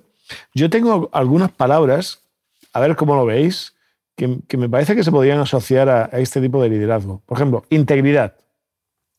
Yo 0.53 0.69
tengo 0.69 1.09
algunas 1.13 1.51
palabras, 1.51 2.21
a 2.73 2.79
ver 2.79 2.95
cómo 2.95 3.15
lo 3.15 3.25
veis, 3.25 3.73
que, 4.17 4.57
me 4.57 4.67
parece 4.67 4.95
que 4.95 5.03
se 5.03 5.11
podrían 5.11 5.39
asociar 5.39 5.87
a, 5.89 6.05
este 6.13 6.41
tipo 6.41 6.61
de 6.61 6.69
liderazgo. 6.69 7.21
Por 7.25 7.37
ejemplo, 7.37 7.63
integridad. 7.69 8.33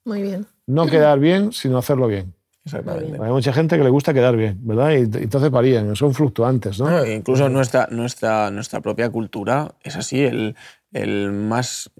Muy 0.04 0.22
bien. 0.22 0.46
No 0.66 0.86
quedar 0.90 1.18
bien, 1.20 1.52
sino 1.52 1.78
hacerlo 1.78 2.08
bien. 2.08 2.34
Exactamente. 2.64 3.18
Hay 3.22 3.30
mucha 3.30 3.52
gente 3.52 3.78
que 3.78 3.84
le 3.84 3.88
gusta 3.88 4.12
quedar 4.12 4.36
bien, 4.36 4.58
¿verdad? 4.60 4.90
Y, 4.90 5.22
entonces 5.22 5.50
varían, 5.50 5.96
son 5.96 6.12
fluctuantes, 6.12 6.78
¿no? 6.78 7.06
incluso 7.06 7.48
nuestra, 7.48 7.88
nuestra, 7.90 8.50
nuestra 8.50 8.82
propia 8.82 9.08
cultura 9.08 9.74
es 9.82 9.96
así, 9.96 10.22
el, 10.22 10.54
el 10.92 11.32
más, 11.32 11.90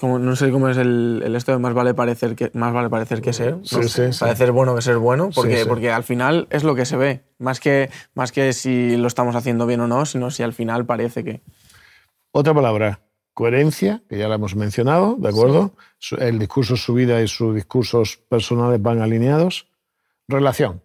como, 0.00 0.18
no 0.18 0.34
sé 0.34 0.50
cómo 0.50 0.70
es 0.70 0.78
el, 0.78 1.22
el, 1.26 1.36
esto 1.36 1.52
de 1.52 1.58
más 1.58 1.74
vale 1.74 1.92
parecer 1.92 2.36
que, 2.36 2.50
más 2.54 2.72
vale 2.72 2.88
parecer 2.88 3.20
que 3.20 3.34
ser, 3.34 3.58
sí, 3.64 3.82
sí, 3.86 4.02
parecer 4.18 4.52
bueno 4.52 4.74
que 4.74 4.80
ser 4.80 4.96
bueno, 4.96 5.28
porque, 5.34 5.66
porque 5.66 5.90
al 5.90 6.04
final 6.04 6.46
es 6.48 6.64
lo 6.64 6.74
que 6.74 6.86
se 6.86 6.96
ve, 6.96 7.24
más 7.38 7.60
que, 7.60 7.90
más 8.14 8.32
que 8.32 8.54
si 8.54 8.96
lo 8.96 9.08
estamos 9.08 9.36
haciendo 9.36 9.66
bien 9.66 9.80
o 9.80 9.88
no, 9.88 10.06
sino 10.06 10.30
si 10.30 10.42
al 10.42 10.54
final 10.54 10.86
parece 10.86 11.22
que... 11.22 11.42
Otra 12.36 12.52
palabra, 12.52 13.00
Coherencia, 13.32 14.02
que 14.08 14.18
ya 14.18 14.26
la 14.28 14.34
hemos 14.34 14.56
mencionado, 14.56 15.14
¿de 15.18 15.28
acuerdo? 15.28 15.72
Su- 15.98 16.16
El 16.16 16.38
discurso, 16.40 16.76
su 16.76 16.92
vida 16.94 17.22
y 17.22 17.28
sus 17.28 17.54
discursos 17.54 18.16
personales 18.28 18.82
van 18.82 19.00
alineados. 19.00 19.68
Relación. 20.26 20.82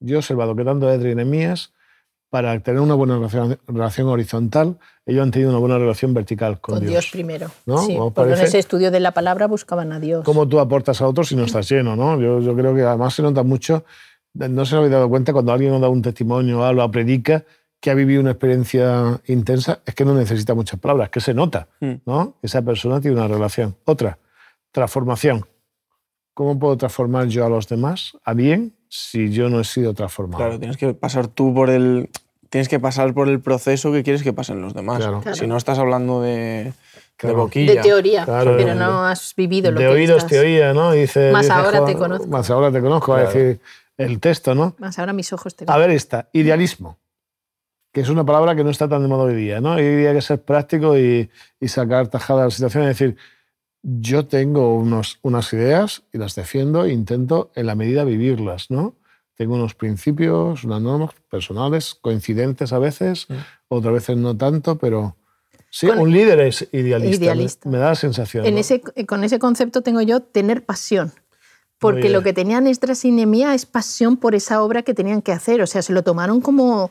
Yo 0.00 0.16
he 0.16 0.18
observado 0.18 0.56
que 0.56 0.64
tanto 0.64 0.90
Edri 0.92 1.12
y 1.12 1.14
Nehemías, 1.14 1.72
para 2.30 2.58
tener 2.60 2.80
una 2.80 2.94
buena 2.94 3.14
relación, 3.16 3.58
relación 3.68 4.08
horizontal, 4.08 4.78
ellos 5.06 5.22
han 5.22 5.30
tenido 5.30 5.50
una 5.50 5.60
buena 5.60 5.78
relación 5.78 6.12
vertical 6.14 6.60
con, 6.60 6.76
Con 6.78 6.86
Dios, 6.86 7.08
primero. 7.12 7.48
¿No? 7.64 7.78
Sí, 7.78 7.96
¿Os 7.98 8.12
porque 8.12 8.32
en 8.34 8.40
ese 8.40 8.58
estudio 8.58 8.90
de 8.90 9.00
la 9.00 9.12
palabra 9.12 9.46
buscaban 9.46 9.92
a 9.92 10.00
Dios. 10.00 10.24
cómo 10.24 10.46
tú 10.48 10.58
aportas 10.58 11.00
a 11.00 11.06
otros 11.06 11.28
si 11.28 11.36
no 11.36 11.44
estás 11.44 11.68
lleno, 11.70 11.94
¿no? 11.96 12.20
Yo, 12.20 12.40
yo 12.40 12.54
creo 12.56 12.74
que 12.74 12.82
además 12.82 13.14
se 13.14 13.22
nota 13.22 13.44
mucho, 13.44 13.84
no 14.34 14.64
se 14.66 14.76
habéis 14.76 14.92
dado 14.92 15.08
cuenta 15.08 15.32
cuando 15.32 15.52
alguien 15.52 15.70
nos 15.70 15.80
da 15.80 15.88
un 15.88 16.02
testimonio, 16.02 16.64
habla 16.64 16.90
predica, 16.90 17.44
que 17.80 17.90
ha 17.90 17.94
vivido 17.94 18.20
una 18.20 18.32
experiencia 18.32 19.20
intensa, 19.26 19.80
es 19.86 19.94
que 19.94 20.04
no 20.04 20.14
necesita 20.14 20.54
muchas 20.54 20.80
palabras, 20.80 21.10
que 21.10 21.20
se 21.20 21.32
nota, 21.34 21.68
Mm. 21.80 21.92
¿no? 22.06 22.34
Esa 22.42 22.62
persona 22.62 23.00
tiene 23.00 23.16
una 23.16 23.28
relación. 23.28 23.76
Otra, 23.84 24.18
transformación. 24.72 25.46
¿Cómo 26.34 26.58
puedo 26.58 26.76
transformar 26.76 27.26
yo 27.28 27.44
a 27.44 27.48
los 27.48 27.68
demás 27.68 28.16
a 28.24 28.32
bien 28.34 28.74
si 28.88 29.30
yo 29.30 29.48
no 29.48 29.60
he 29.60 29.64
sido 29.64 29.94
transformado? 29.94 30.38
Claro, 30.44 30.58
tienes 30.58 30.76
que 30.76 30.94
pasar 30.94 31.28
tú 31.28 31.52
por 31.54 31.70
el. 31.70 32.10
Tienes 32.50 32.68
que 32.68 32.80
pasar 32.80 33.12
por 33.12 33.28
el 33.28 33.40
proceso 33.40 33.92
que 33.92 34.02
quieres 34.02 34.22
que 34.22 34.32
pasen 34.32 34.62
los 34.62 34.72
demás. 34.72 34.98
Claro. 34.98 35.20
Claro. 35.20 35.36
Si 35.36 35.46
no 35.46 35.56
estás 35.58 35.78
hablando 35.78 36.22
de, 36.22 36.72
Claro. 37.16 37.36
de 37.36 37.42
boquilla. 37.42 37.74
de 37.74 37.80
teoría, 37.82 38.24
Claro, 38.24 38.54
pero 38.56 38.70
de- 38.70 38.74
no 38.76 39.04
has 39.04 39.34
vivido 39.36 39.70
lo 39.70 39.80
de 39.80 39.86
que 39.86 39.92
oídos 39.92 40.16
estás- 40.18 40.30
te 40.30 40.38
oía, 40.40 40.72
¿no? 40.72 40.92
Dice, 40.92 41.30
Más 41.30 41.42
dice 41.42 41.52
ahora 41.52 41.84
te 41.84 41.94
conozco. 41.94 42.26
Más 42.28 42.48
ahora 42.50 42.72
te 42.72 42.80
conozco, 42.80 43.12
va 43.12 43.18
a 43.18 43.24
decir 43.24 43.60
el 43.98 44.18
texto, 44.20 44.54
¿no? 44.54 44.74
Más 44.78 44.98
ahora 44.98 45.12
mis 45.12 45.30
ojos 45.32 45.54
te 45.56 45.64
A 45.68 45.76
ver 45.76 45.90
esta, 45.90 46.28
idealismo, 46.32 46.96
que 47.92 48.00
es 48.00 48.08
una 48.08 48.24
palabra 48.24 48.54
que 48.54 48.64
no 48.64 48.70
está 48.70 48.88
tan 48.88 49.02
de 49.02 49.08
moda 49.08 49.24
hoy 49.24 49.34
día, 49.34 49.60
¿no? 49.60 49.72
Hoy 49.74 49.96
día 49.96 50.10
hay 50.10 50.16
que 50.16 50.22
ser 50.22 50.42
práctico 50.42 50.96
y, 50.98 51.30
y 51.60 51.68
sacar 51.68 52.08
tajada 52.08 52.40
de 52.40 52.46
la 52.46 52.50
situación, 52.50 52.82
es 52.84 52.88
decir, 52.98 53.16
yo 53.82 54.26
tengo 54.26 54.74
unos, 54.76 55.18
unas 55.22 55.52
ideas 55.52 56.02
y 56.12 56.18
las 56.18 56.34
defiendo 56.34 56.84
e 56.84 56.92
intento 56.92 57.50
en 57.54 57.66
la 57.66 57.74
medida 57.74 58.04
vivirlas, 58.04 58.70
¿no? 58.70 58.94
Tengo 59.36 59.54
unos 59.54 59.74
principios, 59.74 60.64
unas 60.64 60.82
normas 60.82 61.10
personales, 61.30 61.94
coincidentes 62.00 62.72
a 62.72 62.78
veces, 62.78 63.26
Mm. 63.28 63.34
otras 63.68 63.94
veces 63.94 64.16
no 64.16 64.36
tanto, 64.36 64.76
pero 64.78 65.16
sí, 65.70 65.86
Con- 65.86 66.00
un 66.00 66.10
líder 66.12 66.40
es 66.40 66.68
idealista, 66.72 67.24
Idealista. 67.24 67.68
Me, 67.68 67.76
me 67.76 67.78
da 67.78 67.90
la 67.90 67.94
sensación. 67.94 68.44
En 68.46 68.54
¿no? 68.54 68.60
ese, 68.60 68.80
con 69.06 69.22
ese 69.24 69.38
concepto 69.38 69.82
tengo 69.82 70.02
yo 70.02 70.20
tener 70.20 70.64
pasión. 70.64 71.12
Porque 71.80 72.08
lo 72.08 72.24
que 72.24 72.32
tenían 72.32 72.66
Esdras 72.66 73.04
y 73.04 73.12
Nehemías 73.12 73.54
es 73.54 73.64
pasión 73.64 74.16
por 74.16 74.34
esa 74.34 74.64
obra 74.64 74.82
que 74.82 74.94
tenían 74.94 75.22
que 75.22 75.30
hacer. 75.30 75.62
O 75.62 75.66
sea, 75.68 75.80
se 75.80 75.92
lo 75.92 76.02
tomaron 76.02 76.40
como, 76.40 76.90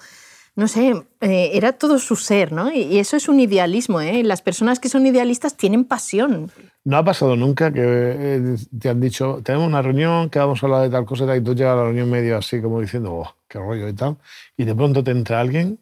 no 0.57 0.67
sé, 0.67 0.91
eh, 1.21 1.51
era 1.53 1.73
todo 1.73 1.99
su 1.99 2.15
ser, 2.15 2.51
¿no? 2.51 2.71
Y, 2.71 2.97
eso 2.97 3.15
es 3.15 3.29
un 3.29 3.39
idealismo, 3.39 4.01
¿eh? 4.01 4.23
Las 4.23 4.41
personas 4.41 4.79
que 4.79 4.89
son 4.89 5.05
idealistas 5.05 5.55
tienen 5.55 5.85
pasión. 5.85 6.51
¿No 6.83 6.97
ha 6.97 7.03
pasado 7.05 7.35
nunca 7.35 7.71
que 7.71 7.83
eh, 7.85 8.55
te 8.79 8.89
han 8.89 8.99
dicho, 8.99 9.39
tenemos 9.43 9.67
una 9.67 9.83
reunión, 9.83 10.31
que 10.31 10.39
vamos 10.39 10.61
a 10.61 10.65
hablar 10.65 10.81
de 10.81 10.89
tal 10.89 11.05
cosa 11.05 11.25
y 11.25 11.27
tal", 11.27 11.37
y 11.37 11.41
tú 11.41 11.53
llegas 11.53 11.73
a 11.73 11.75
la 11.75 11.83
reunión 11.83 12.09
medio 12.09 12.37
así 12.37 12.59
como 12.59 12.81
diciendo, 12.81 13.13
oh, 13.13 13.35
qué 13.47 13.59
rollo 13.59 13.87
y 13.87 13.93
tal, 13.93 14.17
y 14.57 14.65
de 14.65 14.73
pronto 14.73 15.03
te 15.03 15.11
entra 15.11 15.39
alguien 15.39 15.77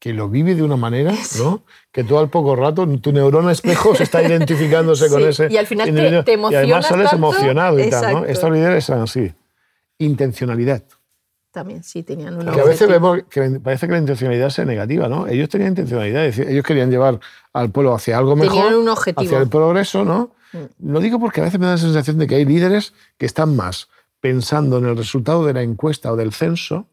que 0.00 0.12
lo 0.12 0.28
vive 0.28 0.56
de 0.56 0.62
una 0.64 0.76
manera, 0.76 1.14
¿no? 1.38 1.62
Que 1.92 2.02
tú 2.02 2.18
al 2.18 2.28
poco 2.28 2.56
rato, 2.56 2.84
tu 3.00 3.12
neurona 3.12 3.52
espejo 3.52 3.94
se 3.94 4.02
está 4.02 4.22
identificándose 4.26 5.08
con 5.08 5.22
ese 5.22 5.46
y 5.50 5.56
al 5.56 5.68
final 5.68 5.94
te- 5.94 6.22
te 6.24 6.32
Y 6.32 6.54
además 6.56 6.88
sales 6.88 7.10
tanto. 7.10 7.16
emocionado 7.28 7.78
y 7.78 7.88
tal, 7.90 8.02
¿no? 8.02 8.08
Exacto. 8.08 8.26
Estos 8.26 8.50
líderes 8.50 8.84
son 8.84 9.02
así. 9.02 9.32
Intencionalidad. 9.98 10.82
También 11.56 11.82
sí 11.82 12.02
tenían 12.02 12.36
una 12.36 12.52
Que 12.52 12.60
a 12.60 12.64
veces 12.64 12.86
vemos 12.86 13.20
que 13.30 13.60
parece 13.64 13.86
que 13.86 13.92
la 13.92 13.98
intencionalidad 13.98 14.50
sea 14.50 14.66
negativa, 14.66 15.08
¿no? 15.08 15.26
Ellos 15.26 15.48
tenían 15.48 15.70
intencionalidad, 15.70 16.26
es 16.26 16.36
decir, 16.36 16.52
ellos 16.52 16.62
querían 16.62 16.90
llevar 16.90 17.18
al 17.54 17.70
pueblo 17.70 17.94
hacia 17.94 18.18
algo 18.18 18.36
mejor, 18.36 18.62
Tenían 18.62 18.74
un 18.74 18.90
objetivo. 18.90 19.22
hacia 19.22 19.38
el 19.38 19.48
progreso, 19.48 20.04
¿no? 20.04 20.32
Mm. 20.52 20.92
Lo 20.92 21.00
digo 21.00 21.18
porque 21.18 21.40
a 21.40 21.44
veces 21.44 21.58
me 21.58 21.64
da 21.64 21.72
la 21.72 21.78
sensación 21.78 22.18
de 22.18 22.26
que 22.26 22.34
hay 22.34 22.44
líderes 22.44 22.92
que 23.16 23.24
están 23.24 23.56
más 23.56 23.88
pensando 24.20 24.76
en 24.76 24.84
el 24.84 24.98
resultado 24.98 25.46
de 25.46 25.54
la 25.54 25.62
encuesta 25.62 26.12
o 26.12 26.16
del 26.16 26.34
censo 26.34 26.88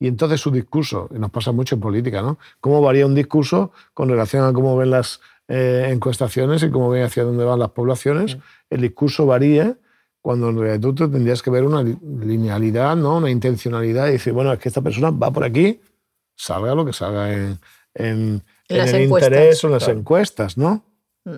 y 0.00 0.08
entonces 0.08 0.40
su 0.40 0.50
discurso, 0.50 1.08
y 1.14 1.20
nos 1.20 1.30
pasa 1.30 1.52
mucho 1.52 1.76
en 1.76 1.80
política, 1.80 2.20
¿no? 2.20 2.36
¿Cómo 2.60 2.82
varía 2.82 3.06
un 3.06 3.14
discurso 3.14 3.70
con 3.94 4.08
relación 4.08 4.44
a 4.44 4.52
cómo 4.52 4.76
ven 4.76 4.90
las 4.90 5.20
eh, 5.46 5.88
encuestaciones 5.92 6.64
y 6.64 6.70
cómo 6.70 6.90
ven 6.90 7.04
hacia 7.04 7.22
dónde 7.22 7.44
van 7.44 7.60
las 7.60 7.70
poblaciones? 7.70 8.34
Mm. 8.34 8.40
El 8.70 8.80
discurso 8.80 9.24
varía 9.24 9.76
cuando 10.20 10.50
en 10.50 10.58
realidad 10.58 10.80
tú 10.80 10.94
te 10.94 11.08
tendrías 11.08 11.42
que 11.42 11.50
ver 11.50 11.64
una 11.64 11.82
li- 11.82 11.96
linealidad, 12.02 12.96
¿no? 12.96 13.16
una 13.18 13.30
intencionalidad 13.30 14.08
y 14.08 14.12
decir, 14.12 14.32
bueno, 14.32 14.52
es 14.52 14.58
que 14.58 14.68
esta 14.68 14.82
persona 14.82 15.10
va 15.10 15.30
por 15.30 15.44
aquí, 15.44 15.80
salga 16.36 16.74
lo 16.74 16.84
que 16.84 16.92
salga 16.92 17.32
en, 17.32 17.58
en, 17.94 18.14
En 18.14 18.42
en 18.68 18.78
las 18.78 18.92
el 18.92 19.02
encuestas, 19.02 19.30
interés 19.32 19.64
o 19.64 19.66
en 19.68 19.72
las 19.74 19.84
claro. 19.84 19.98
encuestas, 20.00 20.58
¿no? 20.58 20.84
Mm. 21.24 21.36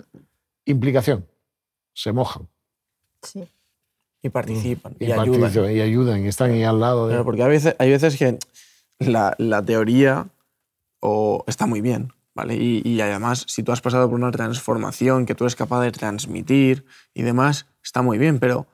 Implicación. 0.66 1.26
Se 1.94 2.12
mojan 2.12 2.48
Sí. 3.22 3.46
Y 4.22 4.28
participan. 4.30 4.94
y, 4.98 5.06
Y, 5.06 5.12
ayudan. 5.12 5.72
y 5.74 5.80
ayudan 5.80 6.24
y 6.24 6.28
están 6.28 6.50
ahí 6.50 6.62
al 6.64 6.80
lado. 6.80 7.06
De... 7.06 7.12
Claro, 7.12 7.24
porque 7.24 7.42
a 7.42 7.48
veces, 7.48 7.74
hay 7.78 7.90
veces 7.90 8.16
que 8.18 8.38
la, 8.98 9.34
la 9.38 9.62
teoría 9.64 10.28
o 11.00 11.44
está 11.46 11.66
muy 11.66 11.80
bien, 11.80 12.12
¿vale? 12.34 12.54
Y, 12.56 12.82
y 12.84 13.00
además, 13.00 13.44
si 13.48 13.62
tú 13.62 13.72
has 13.72 13.80
pasado 13.80 14.08
por 14.10 14.18
una 14.18 14.30
transformación 14.30 15.24
que 15.26 15.34
tú 15.34 15.44
eres 15.44 15.56
capaz 15.56 15.80
de 15.82 15.92
transmitir 15.92 16.84
y 17.14 17.22
demás, 17.22 17.66
está 17.82 18.02
muy 18.02 18.18
bien, 18.18 18.38
pero 18.38 18.66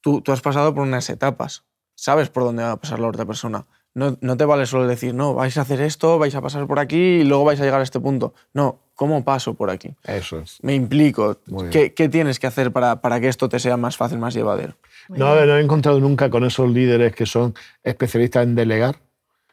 tú, 0.00 0.20
tú 0.20 0.32
has 0.32 0.40
pasado 0.40 0.74
por 0.74 0.82
unas 0.82 1.08
etapas, 1.10 1.64
sabes 1.94 2.28
por 2.28 2.44
dónde 2.44 2.62
va 2.62 2.72
a 2.72 2.76
pasar 2.76 3.00
la 3.00 3.08
otra 3.08 3.24
persona. 3.24 3.66
No, 3.94 4.18
no 4.20 4.36
te 4.36 4.44
vale 4.44 4.66
solo 4.66 4.88
decir, 4.88 5.14
no, 5.14 5.34
vais 5.34 5.56
a 5.56 5.60
hacer 5.60 5.80
esto, 5.80 6.18
vais 6.18 6.34
a 6.34 6.40
pasar 6.42 6.66
por 6.66 6.80
aquí 6.80 6.96
y 6.96 7.24
luego 7.24 7.44
vais 7.44 7.60
a 7.60 7.64
llegar 7.64 7.78
a 7.78 7.84
este 7.84 8.00
punto. 8.00 8.34
No, 8.52 8.80
¿cómo 8.96 9.22
paso 9.22 9.54
por 9.54 9.70
aquí? 9.70 9.94
Eso 10.02 10.40
es. 10.40 10.58
Me 10.62 10.74
implico. 10.74 11.38
¿Qué, 11.70 11.94
qué 11.94 12.08
tienes 12.08 12.40
que 12.40 12.48
hacer 12.48 12.72
para, 12.72 13.00
para 13.00 13.20
que 13.20 13.28
esto 13.28 13.48
te 13.48 13.60
sea 13.60 13.76
más 13.76 13.96
fácil, 13.96 14.18
más 14.18 14.34
llevadero? 14.34 14.74
No, 15.08 15.46
no 15.46 15.56
he 15.56 15.60
encontrado 15.62 16.00
nunca 16.00 16.28
con 16.28 16.44
esos 16.44 16.68
líderes 16.70 17.14
que 17.14 17.24
son 17.24 17.54
especialistas 17.84 18.42
en 18.42 18.56
delegar. 18.56 18.96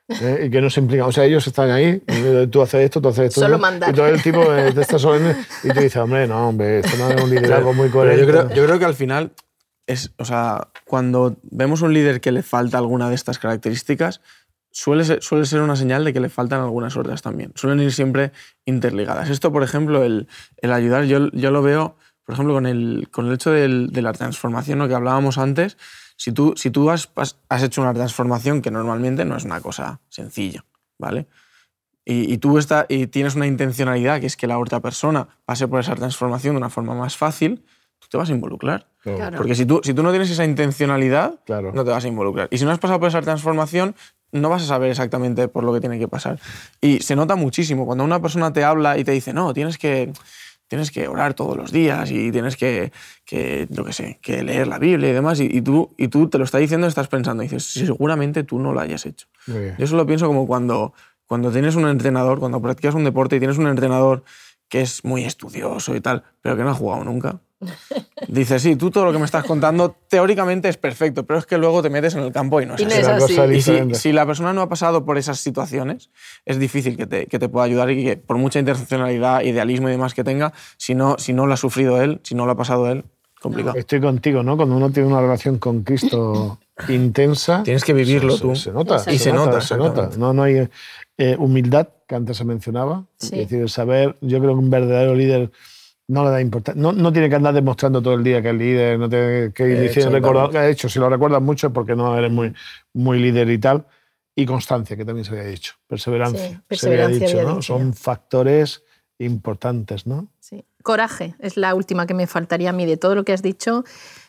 ¿Eh? 0.10 0.44
Y 0.46 0.50
que 0.50 0.62
no 0.62 0.70
se 0.70 0.80
implican. 0.82 1.08
O 1.08 1.12
sea, 1.12 1.26
ellos 1.26 1.46
están 1.48 1.70
ahí, 1.72 2.02
y 2.08 2.48
tú 2.48 2.62
haces 2.62 2.82
esto, 2.86 3.02
tú 3.02 3.10
haces 3.10 3.30
esto. 3.30 3.42
Solo 3.42 3.56
¿no? 3.56 3.62
mandar. 3.62 3.90
Y 3.90 3.94
todo 3.94 4.08
el 4.08 4.22
tipo 4.22 4.42
eh, 4.54 4.72
te 4.74 4.82
está 4.82 5.00
solemne 5.00 5.36
y 5.64 5.70
tú 5.70 5.76
dices, 5.80 5.98
hombre, 5.98 6.28
no, 6.28 6.50
hombre, 6.50 6.80
esto 6.80 6.98
no 6.98 7.10
es 7.10 7.22
un 7.24 7.30
liderazgo 7.30 7.74
muy 7.74 7.90
coherente. 7.90 8.22
yo 8.26 8.28
creo, 8.32 8.50
yo 8.54 8.66
creo 8.66 8.80
que 8.80 8.86
al 8.86 8.96
final 8.96 9.32
es, 9.88 10.12
o 10.18 10.26
sea, 10.26 10.68
cuando 10.86 11.38
vemos 11.44 11.82
un 11.82 11.94
líder 11.94 12.22
que 12.22 12.32
le 12.32 12.44
falta 12.44 12.78
alguna 12.78 13.10
de 13.10 13.16
estas 13.16 13.40
características, 13.40 14.22
suele 14.72 15.04
ser, 15.04 15.22
suele 15.22 15.46
ser 15.46 15.62
una 15.62 15.76
señal 15.76 16.06
de 16.06 16.14
que 16.14 16.20
le 16.20 16.30
faltan 16.30 16.62
algunas 16.62 16.96
otras 16.96 17.22
también. 17.22 17.52
Suelen 17.56 17.80
ir 17.82 17.92
siempre 17.92 18.32
interligadas. 18.66 19.30
Esto, 19.30 19.52
por 19.52 19.64
ejemplo, 19.64 20.04
el, 20.04 20.28
el 20.58 20.72
ayudar, 20.72 21.04
yo, 21.06 21.30
yo 21.32 21.52
lo 21.52 21.62
veo, 21.62 21.98
por 22.26 22.34
ejemplo, 22.34 22.54
con 22.54 22.66
el, 22.68 23.08
con 23.12 23.28
el 23.28 23.34
hecho 23.34 23.52
del- 23.52 23.90
de 23.92 24.02
la 24.02 24.14
transformación, 24.14 24.80
lo 24.80 24.88
que 24.88 24.94
hablábamos 24.96 25.38
antes. 25.38 25.78
Si 26.24 26.32
tú, 26.32 26.54
si 26.56 26.70
tú 26.70 26.92
has, 26.92 27.10
has- 27.16 27.64
hecho 27.64 27.82
una 27.82 27.96
transformación 27.96 28.62
que 28.62 28.70
normalmente 28.70 29.26
no 29.26 29.36
es 29.36 29.44
una 29.44 29.60
cosa 29.60 30.02
sencilla, 30.08 30.64
¿vale? 31.00 31.26
Y, 32.06 32.32
y 32.32 32.38
tú 32.38 32.60
está, 32.60 32.86
y 32.90 33.08
tienes 33.08 33.34
una 33.34 33.48
intencionalidad 33.48 34.20
que 34.20 34.28
es 34.28 34.38
que 34.38 34.46
la 34.46 34.60
otra 34.60 34.82
persona 34.82 35.28
pase 35.46 35.68
por 35.68 35.80
esa 35.80 35.96
transformación 35.96 36.54
de 36.54 36.58
una 36.60 36.70
forma 36.70 36.94
más 36.94 37.18
fácil, 37.18 37.66
tú 37.98 38.08
te 38.08 38.18
vas 38.18 38.30
a 38.30 38.34
involucrar. 38.34 38.88
Claro. 39.02 39.36
Porque 39.36 39.56
si 39.56 39.66
tú, 39.66 39.82
si 39.84 39.96
tú 39.96 40.04
no 40.04 40.12
tienes 40.12 40.30
esa 40.30 40.46
intencionalidad, 40.46 41.40
Claro. 41.44 41.72
no 41.74 41.84
te 41.84 41.90
vas 41.90 42.06
a 42.06 42.08
involucrar. 42.08 42.48
Y 42.52 42.60
si 42.60 42.66
no 42.66 42.72
has 42.72 42.78
pasado 42.78 43.00
por 43.00 43.10
esa 43.10 43.22
transformación, 43.24 43.96
no 44.32 44.50
vas 44.50 44.62
a 44.62 44.68
saber 44.68 44.92
exactamente 44.92 45.48
por 45.48 45.64
lo 45.64 45.74
que 45.74 45.80
tiene 45.80 45.98
que 45.98 46.08
pasar. 46.08 46.40
Y 46.82 47.00
se 47.00 47.16
nota 47.16 47.36
muchísimo 47.36 47.88
cuando 47.88 48.04
una 48.04 48.22
persona 48.22 48.54
te 48.54 48.64
habla 48.64 49.00
y 49.00 49.04
te 49.04 49.12
dice, 49.12 49.34
no, 49.34 49.56
tienes 49.56 49.80
que, 49.80 50.14
tienes 50.72 50.90
que 50.90 51.06
orar 51.10 51.34
todos 51.34 51.58
los 51.58 51.70
días 51.74 52.10
y 52.12 52.32
tienes 52.32 52.56
que, 52.56 52.94
que 53.26 53.68
yo 53.70 53.84
qué 53.84 53.92
sé, 53.92 54.20
que 54.22 54.42
leer 54.42 54.68
la 54.68 54.80
Biblia 54.80 55.10
y 55.10 55.12
demás, 55.12 55.42
y, 55.42 55.50
y 55.52 55.62
tú, 55.62 55.94
y 55.98 56.08
tú 56.08 56.30
te 56.30 56.38
lo 56.38 56.46
está 56.46 56.60
diciendo 56.60 56.88
y 56.88 56.90
estás 56.90 57.10
pensando, 57.10 57.44
y 57.44 57.48
dices, 57.48 57.66
"Sí, 57.66 57.86
seguramente 57.86 58.46
tú 58.46 58.58
no 58.58 58.72
lo 58.72 58.80
hayas 58.80 59.06
hecho. 59.06 59.28
Yo 59.78 59.84
eso 59.84 59.98
lo 59.98 60.06
pienso 60.06 60.28
como 60.28 60.48
cuando, 60.48 60.94
cuando 61.26 61.52
tienes 61.52 61.76
un 61.76 61.90
entrenador, 61.90 62.40
cuando 62.40 62.62
practicas 62.62 62.96
un 62.96 63.04
deporte 63.04 63.36
y 63.36 63.40
tienes 63.40 63.58
un 63.58 63.68
entrenador 63.68 64.24
que 64.70 64.80
es 64.80 65.04
muy 65.04 65.26
estudioso 65.26 65.94
y 65.94 66.00
tal, 66.00 66.24
pero 66.40 66.56
que 66.56 66.64
no 66.64 66.70
ha 66.70 66.74
jugado 66.74 67.04
nunca. 67.04 67.42
Dices, 68.28 68.62
sí, 68.62 68.76
tú 68.76 68.92
todo 68.92 69.06
lo 69.06 69.12
que 69.12 69.20
me 69.20 69.26
estás 69.26 69.44
contando 69.44 69.96
teóricamente 70.08 70.70
es 70.70 70.78
perfecto, 70.78 71.26
pero 71.26 71.40
es 71.40 71.46
que 71.46 71.58
luego 71.58 71.82
te 71.82 71.90
metes 71.90 72.16
en 72.16 72.22
el 72.22 72.32
campo 72.32 72.62
y 72.62 72.66
no 72.66 72.76
es 72.76 72.82
Y 72.82 72.86
no 72.86 72.92
así. 72.92 73.00
es 73.00 73.08
así. 73.40 73.56
Y 73.56 73.62
si, 73.62 73.96
si 73.96 74.12
la 74.14 74.26
persona 74.26 74.54
no 74.54 74.62
ha 74.62 74.70
pasado 74.70 75.06
por 75.06 75.18
esas 75.18 75.40
situaciones, 75.40 76.10
es 76.46 76.60
difícil 76.60 76.98
que 76.98 77.08
te, 77.08 77.28
que 77.28 77.40
te 77.40 77.50
pueda 77.50 77.66
ayudar 77.66 77.90
y 77.92 78.04
que 78.04 78.18
por 78.18 78.38
mucha 78.38 78.60
intencionalidad, 78.60 79.42
idealismo 79.42 79.90
y 79.90 79.92
demás 79.92 80.14
que 80.14 80.24
tenga, 80.24 80.54
si 80.78 80.96
no, 80.96 81.18
si 81.18 81.34
no 81.34 81.48
lo 81.48 81.54
ha 81.54 81.58
sufrido 81.58 82.02
él, 82.02 82.20
si 82.24 82.36
no 82.36 82.46
lo 82.46 82.54
ha 82.54 82.58
pasado 82.58 82.90
él, 82.92 83.06
complicado. 83.42 83.78
Estoy 83.78 84.00
contigo, 84.00 84.44
¿no? 84.44 84.56
Cuando 84.56 84.76
uno 84.76 84.92
tiene 84.92 85.10
una 85.10 85.22
relación 85.22 85.58
con 85.58 85.84
Cristo 85.84 86.60
intensa. 86.90 87.64
Tienes 87.64 87.84
que 87.84 87.94
vivirlo 87.94 88.38
se, 88.38 88.42
tú. 88.42 88.56
Se, 88.56 88.72
nota. 88.72 88.96
Exacto. 88.96 89.14
Y 89.14 89.20
se 89.20 89.34
nota, 89.34 89.62
Se 89.62 89.78
nota. 89.78 90.10
No, 90.18 90.34
no 90.34 90.44
hay 90.44 90.70
eh, 91.18 91.36
humildad, 91.38 91.90
que 92.08 92.16
antes 92.16 92.38
se 92.38 92.46
mencionaba. 92.46 93.06
Sí. 93.18 93.40
Es 93.40 93.50
decir, 93.50 93.70
saber, 93.70 94.18
yo 94.22 94.40
creo 94.40 94.54
que 94.54 94.60
un 94.60 94.70
verdadero 94.70 95.16
líder 95.16 95.52
no 96.12 96.26
le 96.26 96.30
da 96.32 96.42
importancia. 96.42 96.82
No, 96.82 96.92
no 96.92 97.12
tiene 97.14 97.30
que 97.30 97.36
andar 97.36 97.54
demostrando 97.54 98.02
todo 98.02 98.16
el 98.16 98.24
día 98.24 98.42
que 98.42 98.50
es 98.50 98.56
líder, 98.56 99.00
no 99.00 99.08
tiene 99.10 99.52
que 99.54 99.64
ir 99.64 99.78
Eh, 99.78 99.82
diciendo, 99.84 100.18
exactamente. 100.18 100.20
recordar. 100.20 100.64
De 100.66 100.72
hecho, 100.72 100.90
si 100.90 101.00
lo 101.00 101.10
recuerdas 101.10 101.42
mucho 101.42 101.68
es 101.68 101.74
porque 101.74 101.96
no 101.96 102.18
eres 102.18 102.32
muy, 102.32 102.54
muy 102.94 103.20
líder 103.20 103.50
y 103.50 103.58
tal. 103.58 103.86
Y 104.36 104.46
constancia, 104.46 104.96
que 104.98 105.06
también 105.06 105.26
se 105.26 105.32
había 105.32 105.44
dicho. 105.46 105.74
Perseverancia. 105.88 106.40
Sí, 106.40 106.48
se 106.48 106.54
había 106.56 106.62
perseverancia 106.68 107.28
dicho, 107.28 107.38
había 107.40 107.50
¿no? 107.50 107.56
dicho 107.58 107.74
Son 107.78 107.94
factores 107.94 108.84
importantes, 109.20 110.08
¿no? 110.08 110.28
Sí. 110.40 110.66
Coraje 110.84 111.36
es 111.40 111.58
la 111.58 111.76
última 111.76 112.08
que 112.08 112.14
me 112.14 112.28
faltaría 112.28 112.72
a 112.72 112.74
mí 112.74 112.86
de 112.86 112.98
todo 112.98 113.14
lo 113.16 113.24
que 113.24 113.34
has 113.34 113.42
dicho, 113.44 113.84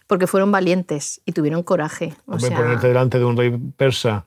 porque 0.06 0.26
fueron 0.26 0.52
valientes 0.52 1.20
y 1.24 1.32
tuvieron 1.32 1.62
coraje. 1.62 2.14
O 2.26 2.32
Hombre, 2.32 2.48
sea, 2.48 2.56
ponerte 2.58 2.88
delante 2.88 3.18
de 3.18 3.24
un 3.24 3.36
rey 3.36 3.56
persa, 3.76 4.26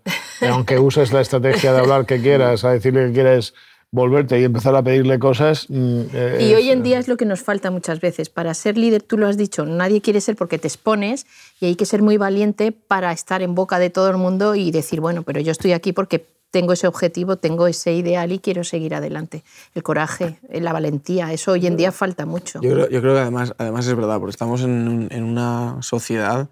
aunque 0.49 0.79
uses 0.79 1.13
la 1.13 1.21
estrategia 1.21 1.71
de 1.71 1.79
hablar 1.79 2.05
que 2.05 2.19
quieras, 2.19 2.63
a 2.65 2.71
decirle 2.71 3.07
que 3.07 3.13
quieres 3.13 3.53
volverte 3.91 4.39
y 4.39 4.43
empezar 4.43 4.75
a 4.75 4.83
pedirle 4.83 5.19
cosas. 5.19 5.67
mm, 5.69 6.01
eh, 6.13 6.37
Y 6.41 6.53
hoy 6.53 6.69
en 6.69 6.83
día 6.83 6.99
es 6.99 7.07
lo 7.07 7.15
que 7.17 7.25
nos 7.25 7.41
falta 7.41 7.71
muchas 7.71 8.01
veces. 8.01 8.29
Para 8.29 8.53
ser 8.53 8.77
líder, 8.77 9.01
tú 9.03 9.17
lo 9.17 9.27
has 9.27 9.37
dicho, 9.37 9.65
nadie 9.65 10.01
quiere 10.01 10.19
ser 10.21 10.35
porque 10.35 10.57
te 10.59 10.67
expones 10.67 11.25
y 11.61 11.67
hay 11.67 11.75
que 11.75 11.85
ser 11.85 12.01
muy 12.01 12.17
valiente 12.17 12.71
para 12.71 13.11
estar 13.11 13.41
en 13.41 13.55
boca 13.55 13.79
de 13.79 13.89
todo 13.89 14.09
el 14.09 14.17
mundo 14.17 14.55
y 14.55 14.71
decir, 14.71 14.99
bueno, 14.99 15.23
pero 15.23 15.39
yo 15.39 15.51
estoy 15.51 15.71
aquí 15.71 15.93
porque 15.93 16.25
tengo 16.51 16.71
ese 16.73 16.87
objetivo, 16.87 17.35
tengo 17.37 17.67
ese 17.67 17.93
ideal 17.93 18.31
y 18.31 18.39
quiero 18.39 18.63
seguir 18.63 18.95
adelante. 18.95 19.43
El 19.73 19.83
coraje, 19.83 20.39
eh, 20.49 20.61
la 20.61 20.71
valentía, 20.71 21.33
eso 21.33 21.51
hoy 21.51 21.67
en 21.67 21.75
día 21.75 21.91
falta 21.91 22.25
mucho. 22.25 22.61
Yo 22.61 22.71
creo, 22.71 22.89
yo 22.89 23.01
creo 23.01 23.13
que 23.13 23.19
además, 23.19 23.53
además 23.57 23.85
es 23.87 23.95
verdad, 23.95 24.19
porque 24.19 24.31
estamos 24.31 24.61
en, 24.61 24.87
un- 24.87 25.07
en 25.11 25.23
una 25.23 25.77
sociedad 25.81 26.47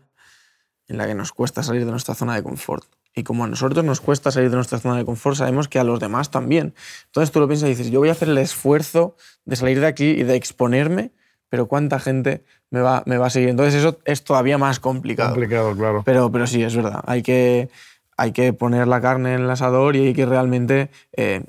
en 0.89 0.98
la 0.98 1.08
que 1.08 1.15
nos 1.15 1.32
cuesta 1.32 1.63
salir 1.63 1.86
de 1.86 1.91
nuestra 1.91 2.15
zona 2.15 2.36
de 2.36 2.43
confort. 2.43 2.84
Y 3.15 3.23
como 3.23 3.43
a 3.43 3.47
nosotros 3.47 3.86
nos 3.86 4.02
cuesta 4.02 4.32
salir 4.32 4.49
de 4.49 4.56
nuestra 4.56 4.80
zona 4.80 4.97
de 4.97 5.06
confort, 5.06 5.38
sabemos 5.38 5.67
que 5.67 5.80
a 5.80 5.84
los 5.84 5.99
demás 5.99 6.32
también. 6.32 6.73
Entonces 7.06 7.32
tú 7.32 7.39
lo 7.39 7.47
piensas 7.47 7.67
y 7.67 7.71
dices, 7.71 7.91
yo 7.91 7.99
voy 7.99 8.10
a 8.10 8.13
hacer 8.13 8.30
el 8.30 8.38
esfuerzo 8.39 9.15
de 9.45 9.56
salir 9.56 9.80
de 9.80 9.88
aquí 9.88 10.06
y 10.06 10.23
de 10.23 10.36
exponerme, 10.36 11.12
pero 11.49 11.67
¿cuánta 11.67 11.99
gente 11.99 12.43
me 12.71 12.82
va, 12.82 13.04
me 13.06 13.17
va 13.17 13.28
a 13.28 13.30
seguir? 13.30 13.49
Entonces 13.49 13.76
eso 13.76 13.99
es 14.06 14.23
todavía 14.23 14.58
más 14.58 14.80
complicado. 14.80 15.32
complicado, 15.32 15.76
claro. 15.76 16.02
Pero, 16.04 16.32
pero 16.32 16.47
sí, 16.47 16.63
es 16.63 16.76
verdad. 16.76 17.04
Hay 17.06 17.21
que, 17.21 17.69
hay 18.17 18.32
que 18.32 18.54
poner 18.54 18.88
la 18.88 19.02
carne 19.02 19.36
en 19.36 19.41
el 19.41 19.49
asador 19.49 19.95
y 19.95 20.08
hay 20.08 20.13
que 20.13 20.26
realmente 20.26 20.89
eh, 21.15 21.43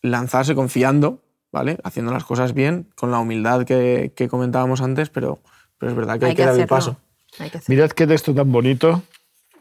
lanzarse 0.00 0.54
confiando, 0.54 1.20
¿vale? 1.52 1.78
Haciendo 1.84 2.12
las 2.12 2.24
cosas 2.24 2.54
bien, 2.54 2.86
con 2.94 3.10
la 3.10 3.18
humildad 3.18 3.64
que, 3.64 4.12
que 4.16 4.28
comentábamos 4.28 4.80
antes, 4.80 5.10
pero, 5.10 5.40
pero 5.76 5.90
es 5.90 5.96
verdad 5.96 6.18
que 6.18 6.26
hay, 6.26 6.34
que, 6.34 6.46
dar 6.46 6.58
el 6.58 6.66
paso. 6.66 6.96
Hay 7.38 7.50
que. 7.50 7.60
Mirad 7.68 7.90
qué 7.90 8.06
texto 8.06 8.34
tan 8.34 8.50
bonito, 8.50 9.02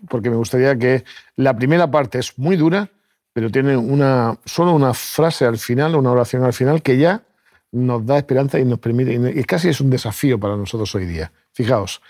porque 0.08 0.30
me 0.30 0.36
gustaría 0.36 0.78
que 0.78 1.04
la 1.36 1.56
primera 1.56 1.90
parte 1.90 2.20
es 2.20 2.38
muy 2.38 2.56
dura, 2.56 2.90
pero 3.34 3.50
tiene 3.50 3.76
una, 3.78 4.38
solo 4.46 4.74
una 4.74 4.94
frase 4.94 5.46
al 5.46 5.58
final, 5.58 5.96
una 5.96 6.12
oración 6.12 6.44
al 6.44 6.54
final, 6.54 6.82
que 6.82 6.98
ya 6.98 7.24
nos 7.72 8.06
da 8.06 8.18
esperanza 8.18 8.60
y 8.60 8.66
nos 8.66 8.80
permite, 8.80 9.14
y 9.14 9.44
casi 9.44 9.70
es 9.70 9.80
un 9.82 9.90
desafío 9.90 10.40
para 10.40 10.58
nosotros 10.58 10.94
hoy 10.96 11.06
día. 11.06 11.32
Fijaos, 11.54 12.02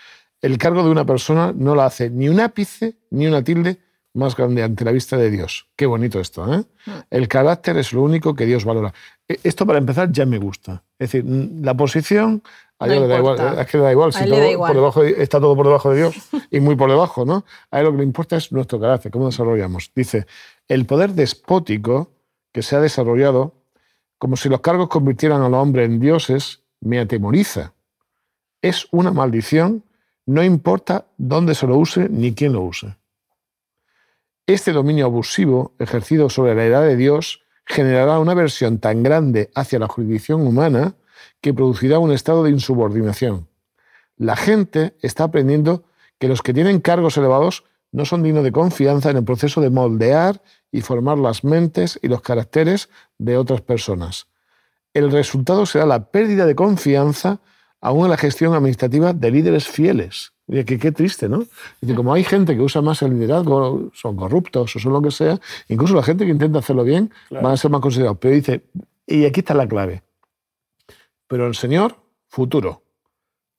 el 0.41 0.57
cargo 0.57 0.83
de 0.83 0.89
una 0.89 1.05
persona 1.05 1.53
no 1.55 1.75
la 1.75 1.85
hace 1.85 2.09
ni 2.09 2.29
un 2.29 2.39
ápice 2.39 2.95
ni 3.11 3.27
una 3.27 3.43
tilde 3.43 3.79
más 4.13 4.35
grande 4.35 4.63
ante 4.63 4.85
la 4.85 4.91
vista 4.91 5.17
de 5.17 5.29
Dios. 5.29 5.67
Qué 5.75 5.85
bonito 5.85 6.19
esto, 6.19 6.51
¿eh? 6.53 6.63
El 7.09 7.27
carácter 7.27 7.77
es 7.77 7.93
lo 7.93 8.01
único 8.01 8.33
que 8.35 8.45
Dios 8.45 8.65
valora. 8.65 8.93
E- 9.27 9.39
Esto 9.43 9.65
para 9.65 9.77
empezar 9.79 10.11
ya 10.11 10.25
me 10.25 10.37
gusta. 10.39 10.83
Es 10.97 11.11
decir, 11.11 11.23
mm, 11.25 11.63
la 11.63 11.75
posición 11.75 12.41
a 12.79 12.87
No 12.87 12.93
Dios 12.93 13.01
le 13.03 13.07
da 13.09 13.17
igual, 13.19 13.59
es 13.59 13.67
que 13.67 13.77
le 13.77 13.83
da 13.83 13.91
igual, 13.91 14.09
A 14.09 14.11
si 14.13 14.25
todo 14.25 14.39
da 14.39 14.49
igual. 14.51 14.69
por 14.71 14.75
debajo 14.77 15.03
de- 15.03 15.21
está 15.23 15.39
todo 15.39 15.55
por 15.55 15.65
debajo 15.65 15.89
de 15.91 15.97
Dios 15.97 16.15
y 16.49 16.59
muy 16.61 16.75
por 16.75 16.89
debajo, 16.89 17.25
¿no? 17.25 17.43
A 17.71 17.79
él 17.79 17.85
lo 17.85 17.91
que 17.91 17.97
le 17.97 18.03
importa 18.03 18.37
es 18.37 18.51
nuestro 18.51 18.79
carácter, 18.79 19.11
cómo 19.11 19.25
desarrollamos. 19.25 19.91
Dice, 19.95 20.25
el 20.67 20.85
poder 20.85 21.11
despótico 21.11 22.11
que 22.53 22.61
se 22.61 22.75
ha 22.75 22.79
desarrollado, 22.79 23.53
como 24.17 24.37
si 24.37 24.49
los 24.49 24.61
cargos 24.61 24.87
convirtieran 24.89 25.41
al 25.41 25.53
hombre 25.53 25.83
en 25.83 25.99
dioses, 25.99 26.61
me 26.81 26.99
atemoriza. 26.99 27.73
Es 28.61 28.87
una 28.91 29.11
maldición, 29.11 29.83
no 30.25 30.43
importa 30.43 31.05
dónde 31.17 31.55
se 31.55 31.67
lo 31.67 31.77
use 31.77 32.07
ni 32.09 32.33
quién 32.33 32.53
lo 32.53 32.61
use. 32.61 32.95
Este 34.47 34.71
dominio 34.71 35.05
abusivo 35.05 35.73
ejercido 35.79 36.29
sobre 36.29 36.55
la 36.55 36.65
edad 36.65 36.81
de 36.83 36.95
Dios 36.95 37.43
generará 37.65 38.19
una 38.19 38.33
versión 38.33 38.79
tan 38.79 39.03
grande 39.03 39.51
hacia 39.53 39.79
la 39.79 39.87
jurisdicción 39.87 40.45
humana 40.45 40.95
que 41.41 41.53
producirá 41.53 41.99
un 41.99 42.11
estado 42.11 42.43
de 42.43 42.51
insubordinación. 42.51 43.47
La 44.17 44.35
gente 44.35 44.95
está 45.01 45.25
aprendiendo 45.25 45.83
que 46.17 46.27
los 46.27 46.41
que 46.41 46.53
tienen 46.53 46.81
cargos 46.81 47.17
elevados 47.17 47.63
no 47.91 48.05
son 48.05 48.23
dignos 48.23 48.43
de 48.43 48.51
confianza 48.51 49.09
en 49.09 49.17
el 49.17 49.23
proceso 49.23 49.61
de 49.61 49.69
moldear 49.69 50.41
y 50.71 50.81
formar 50.81 51.17
las 51.17 51.43
mentes 51.43 51.99
y 52.01 52.07
los 52.07 52.21
caracteres 52.21 52.89
de 53.17 53.37
otras 53.37 53.61
personas. 53.61 54.27
El 54.93 55.11
resultado 55.11 55.65
será 55.65 55.85
la 55.85 56.11
pérdida 56.11 56.45
de 56.45 56.55
confianza 56.55 57.39
aún 57.81 58.05
en 58.05 58.11
la 58.11 58.17
gestión 58.17 58.53
administrativa 58.53 59.13
de 59.13 59.31
líderes 59.31 59.67
fieles. 59.67 60.33
Oye, 60.47 60.65
que 60.65 60.79
qué 60.79 60.91
triste, 60.91 61.29
¿no? 61.29 61.45
Dice, 61.79 61.95
como 61.95 62.13
hay 62.13 62.23
gente 62.23 62.55
que 62.55 62.61
usa 62.61 62.81
más 62.81 63.01
el 63.01 63.11
liderazgo, 63.11 63.91
son 63.93 64.15
corruptos 64.15 64.75
o 64.75 64.79
son 64.79 64.93
lo 64.93 65.01
que 65.01 65.11
sea, 65.11 65.39
incluso 65.67 65.93
la 65.93 66.03
gente 66.03 66.25
que 66.25 66.31
intenta 66.31 66.59
hacerlo 66.59 66.83
bien 66.83 67.11
van 67.29 67.53
a 67.53 67.57
ser 67.57 67.71
más 67.71 67.81
considerados. 67.81 68.17
Pero 68.19 68.35
dice, 68.35 68.63
y 69.05 69.25
aquí 69.25 69.41
está 69.41 69.53
la 69.53 69.67
clave. 69.67 70.03
Pero 71.29 71.45
el 71.45 71.55
Señor, 71.55 71.95
futuro, 72.27 72.81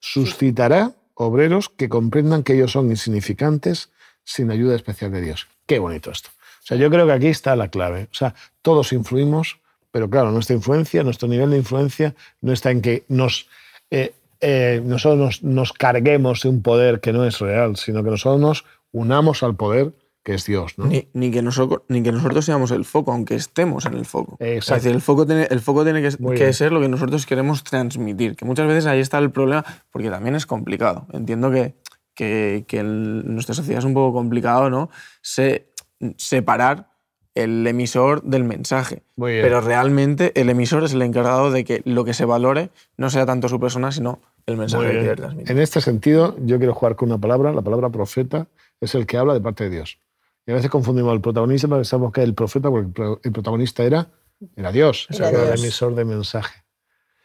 suscitará 0.00 0.92
obreros 1.14 1.68
que 1.68 1.88
comprendan 1.88 2.42
que 2.42 2.54
ellos 2.54 2.72
son 2.72 2.90
insignificantes 2.90 3.90
sin 4.24 4.50
ayuda 4.50 4.74
especial 4.74 5.12
de 5.12 5.20
Dios. 5.20 5.46
Qué 5.66 5.78
bonito 5.78 6.10
esto. 6.10 6.30
O 6.34 6.66
sea, 6.66 6.76
yo 6.76 6.90
creo 6.90 7.06
que 7.06 7.12
aquí 7.12 7.28
está 7.28 7.54
la 7.54 7.68
clave. 7.68 8.08
O 8.10 8.14
sea, 8.14 8.34
todos 8.60 8.92
influimos, 8.92 9.60
pero 9.92 10.10
claro, 10.10 10.32
nuestra 10.32 10.56
influencia, 10.56 11.04
nuestro 11.04 11.28
nivel 11.28 11.50
de 11.50 11.58
influencia 11.58 12.14
no 12.40 12.52
está 12.52 12.72
en 12.72 12.82
que 12.82 13.04
nos, 13.08 13.46
eh, 13.90 14.14
eh, 14.40 14.82
nosotros 14.84 15.18
nos, 15.18 15.42
nos 15.44 15.72
carguemos 15.72 16.42
de 16.42 16.48
un 16.48 16.62
poder 16.62 17.00
que 17.00 17.12
no 17.12 17.24
es 17.24 17.38
real, 17.38 17.76
sino 17.76 18.02
que 18.02 18.10
nosotros 18.10 18.40
nos 18.40 18.64
unamos 18.90 19.44
al 19.44 19.54
poder 19.54 19.92
que 20.22 20.34
es 20.34 20.44
Dios. 20.44 20.76
¿no? 20.76 20.86
Ni, 20.86 21.08
ni 21.14 21.30
que 21.30 21.42
nosotros, 21.42 21.82
ni 21.88 22.02
que 22.02 22.12
nosotros 22.12 22.44
seamos 22.44 22.70
el 22.70 22.84
foco, 22.84 23.12
aunque 23.12 23.34
estemos 23.34 23.86
en 23.86 23.94
el 23.94 24.04
foco. 24.04 24.36
Exacto. 24.40 24.76
Es 24.76 24.82
decir, 24.82 24.94
el 24.94 25.00
foco 25.00 25.26
tiene, 25.26 25.46
el 25.50 25.60
foco 25.60 25.84
tiene 25.84 26.02
que, 26.02 26.52
ser 26.52 26.72
lo 26.72 26.80
que 26.80 26.88
nosotros 26.88 27.26
queremos 27.26 27.64
transmitir, 27.64 28.36
que 28.36 28.44
muchas 28.44 28.66
veces 28.66 28.86
ahí 28.86 29.00
está 29.00 29.18
el 29.18 29.30
problema, 29.30 29.64
porque 29.90 30.10
también 30.10 30.34
es 30.34 30.46
complicado. 30.46 31.06
Entiendo 31.12 31.50
que, 31.50 31.74
que, 32.14 32.64
que 32.68 32.80
en 32.80 33.34
nuestra 33.34 33.54
sociedad 33.54 33.78
es 33.78 33.84
un 33.84 33.94
poco 33.94 34.12
complicado 34.12 34.68
¿no? 34.68 34.90
Se, 35.22 35.68
separar 36.16 36.90
el 37.34 37.66
emisor 37.66 38.22
del 38.22 38.44
mensaje. 38.44 39.02
Muy 39.16 39.32
bien. 39.32 39.44
Pero 39.44 39.60
realmente 39.60 40.32
el 40.38 40.50
emisor 40.50 40.84
es 40.84 40.92
el 40.92 41.02
encargado 41.02 41.50
de 41.50 41.64
que 41.64 41.80
lo 41.84 42.04
que 42.04 42.12
se 42.12 42.24
valore 42.24 42.70
no 42.96 43.08
sea 43.08 43.24
tanto 43.24 43.48
su 43.48 43.60
persona, 43.60 43.92
sino 43.92 44.20
el 44.46 44.56
mensaje 44.56 44.86
que 44.86 44.98
quiere 44.98 45.16
transmitir. 45.16 45.50
En 45.50 45.58
este 45.58 45.80
sentido, 45.80 46.36
yo 46.40 46.58
quiero 46.58 46.74
jugar 46.74 46.96
con 46.96 47.08
una 47.10 47.18
palabra. 47.18 47.52
La 47.52 47.62
palabra 47.62 47.88
profeta 47.90 48.48
es 48.80 48.94
el 48.94 49.06
que 49.06 49.16
habla 49.16 49.34
de 49.34 49.40
parte 49.40 49.64
de 49.64 49.70
Dios. 49.70 49.98
Y 50.46 50.52
a 50.52 50.54
veces 50.54 50.70
confundimos 50.70 51.12
el 51.14 51.20
protagonista, 51.20 51.68
pensamos 51.68 52.12
que 52.12 52.22
el 52.22 52.34
profeta, 52.34 52.70
porque 52.70 52.86
el 52.86 52.92
pro- 52.92 53.20
el 53.22 53.32
protagonista 53.32 53.84
era, 53.84 54.08
era 54.56 54.72
Dios, 54.72 55.06
Era 55.10 55.28
era 55.28 55.52
el 55.52 55.58
emisor 55.60 55.94
de 55.94 56.04
mensaje. 56.04 56.62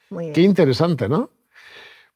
Muy 0.09 0.25
bien. 0.25 0.33
Qué 0.33 0.41
interesante, 0.41 1.07
¿no? 1.09 1.29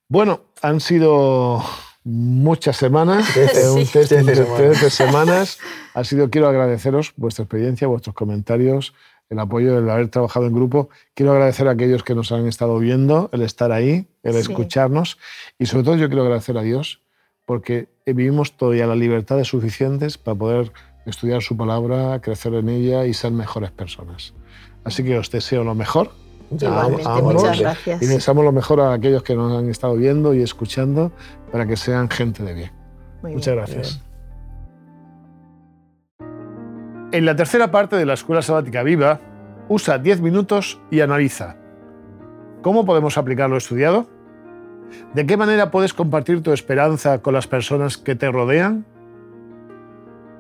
Bueno, 0.08 0.42
han 0.62 0.80
sido 0.80 1.64
muchas 2.04 2.78
semanas, 2.78 3.26
un 3.76 3.86
Sí. 3.86 3.92
test 3.94 4.12
de 4.12 4.36
semanas. 4.36 4.58
13 4.58 4.90
semanas. 4.90 5.58
Ha 5.94 6.04
sido, 6.04 6.30
quiero 6.30 6.48
agradeceros 6.48 7.14
vuestra 7.16 7.44
experiencia, 7.44 7.88
vuestros 7.88 8.16
comentarios, 8.16 8.94
el 9.30 9.40
apoyo, 9.40 9.78
el 9.78 9.90
haber 9.90 10.10
trabajado 10.10 10.48
en 10.48 10.54
grupo. 10.54 10.90
Quiero 11.14 11.32
agradecer 11.32 11.68
a 11.68 11.72
aquellos 11.72 12.04
que 12.04 12.16
nos 12.16 12.32
han 12.32 12.48
estado 12.48 12.78
viendo, 12.80 13.30
el 13.32 13.42
estar 13.44 13.72
ahí, 13.72 14.08
el 14.24 14.34
Sí. 14.34 14.40
escucharnos. 14.40 15.18
Y 15.60 15.68
sobre 15.68 15.84
todo 15.84 15.96
yo 15.96 16.08
quiero 16.08 16.24
agradecer 16.24 16.58
a 16.58 16.62
Dios 16.64 17.02
porque 17.46 17.88
vivimos 18.06 18.58
todavía 18.58 18.88
las 18.88 18.98
libertades 18.98 19.48
suficientes 19.48 20.18
para 20.18 20.36
poder 20.38 20.72
estudiar 21.10 21.42
su 21.42 21.58
palabra, 21.58 22.20
crecer 22.22 22.54
en 22.54 22.70
ella 22.70 23.06
y 23.06 23.14
ser 23.14 23.32
mejores 23.32 23.72
personas. 23.72 24.34
Así 24.84 25.04
que 25.04 25.18
os 25.18 25.30
deseo 25.30 25.64
lo 25.64 25.76
mejor. 25.76 26.12
Igualmente, 26.52 27.08
a 27.08 27.16
ambos. 27.16 27.34
muchas 27.36 27.60
gracias. 27.60 28.02
Y 28.02 28.06
deseamos 28.08 28.44
lo 28.44 28.52
mejor 28.52 28.82
a 28.82 28.94
aquellos 28.94 29.24
que 29.24 29.36
nos 29.36 29.58
han 29.58 29.70
estado 29.70 29.96
viendo 29.96 30.34
y 30.34 30.42
escuchando 30.42 31.12
para 31.52 31.68
que 31.68 31.78
sean 31.78 32.10
gente 32.10 32.44
de 32.44 32.54
bien. 32.54 32.72
Muy 33.22 33.34
Muchas 33.34 33.54
bien. 33.54 33.66
gracias. 33.66 34.02
En 37.12 37.26
la 37.26 37.36
tercera 37.36 37.72
parte 37.72 37.96
de 37.96 38.06
la 38.06 38.14
Escuela 38.14 38.42
Sabática 38.42 38.84
Viva, 38.84 39.20
usa 39.68 39.98
10 39.98 40.22
minutos 40.22 40.80
y 40.92 41.02
analiza. 41.02 41.58
¿Cómo 42.62 42.86
podemos 42.86 43.18
aplicar 43.18 43.50
lo 43.50 43.58
estudiado? 43.58 44.08
¿De 45.14 45.26
qué 45.26 45.38
manera 45.38 45.72
puedes 45.72 45.94
compartir 45.94 46.44
tu 46.44 46.52
esperanza 46.52 47.22
con 47.22 47.34
las 47.34 47.48
personas 47.48 47.98
que 47.98 48.16
te 48.16 48.32
rodean? 48.32 48.86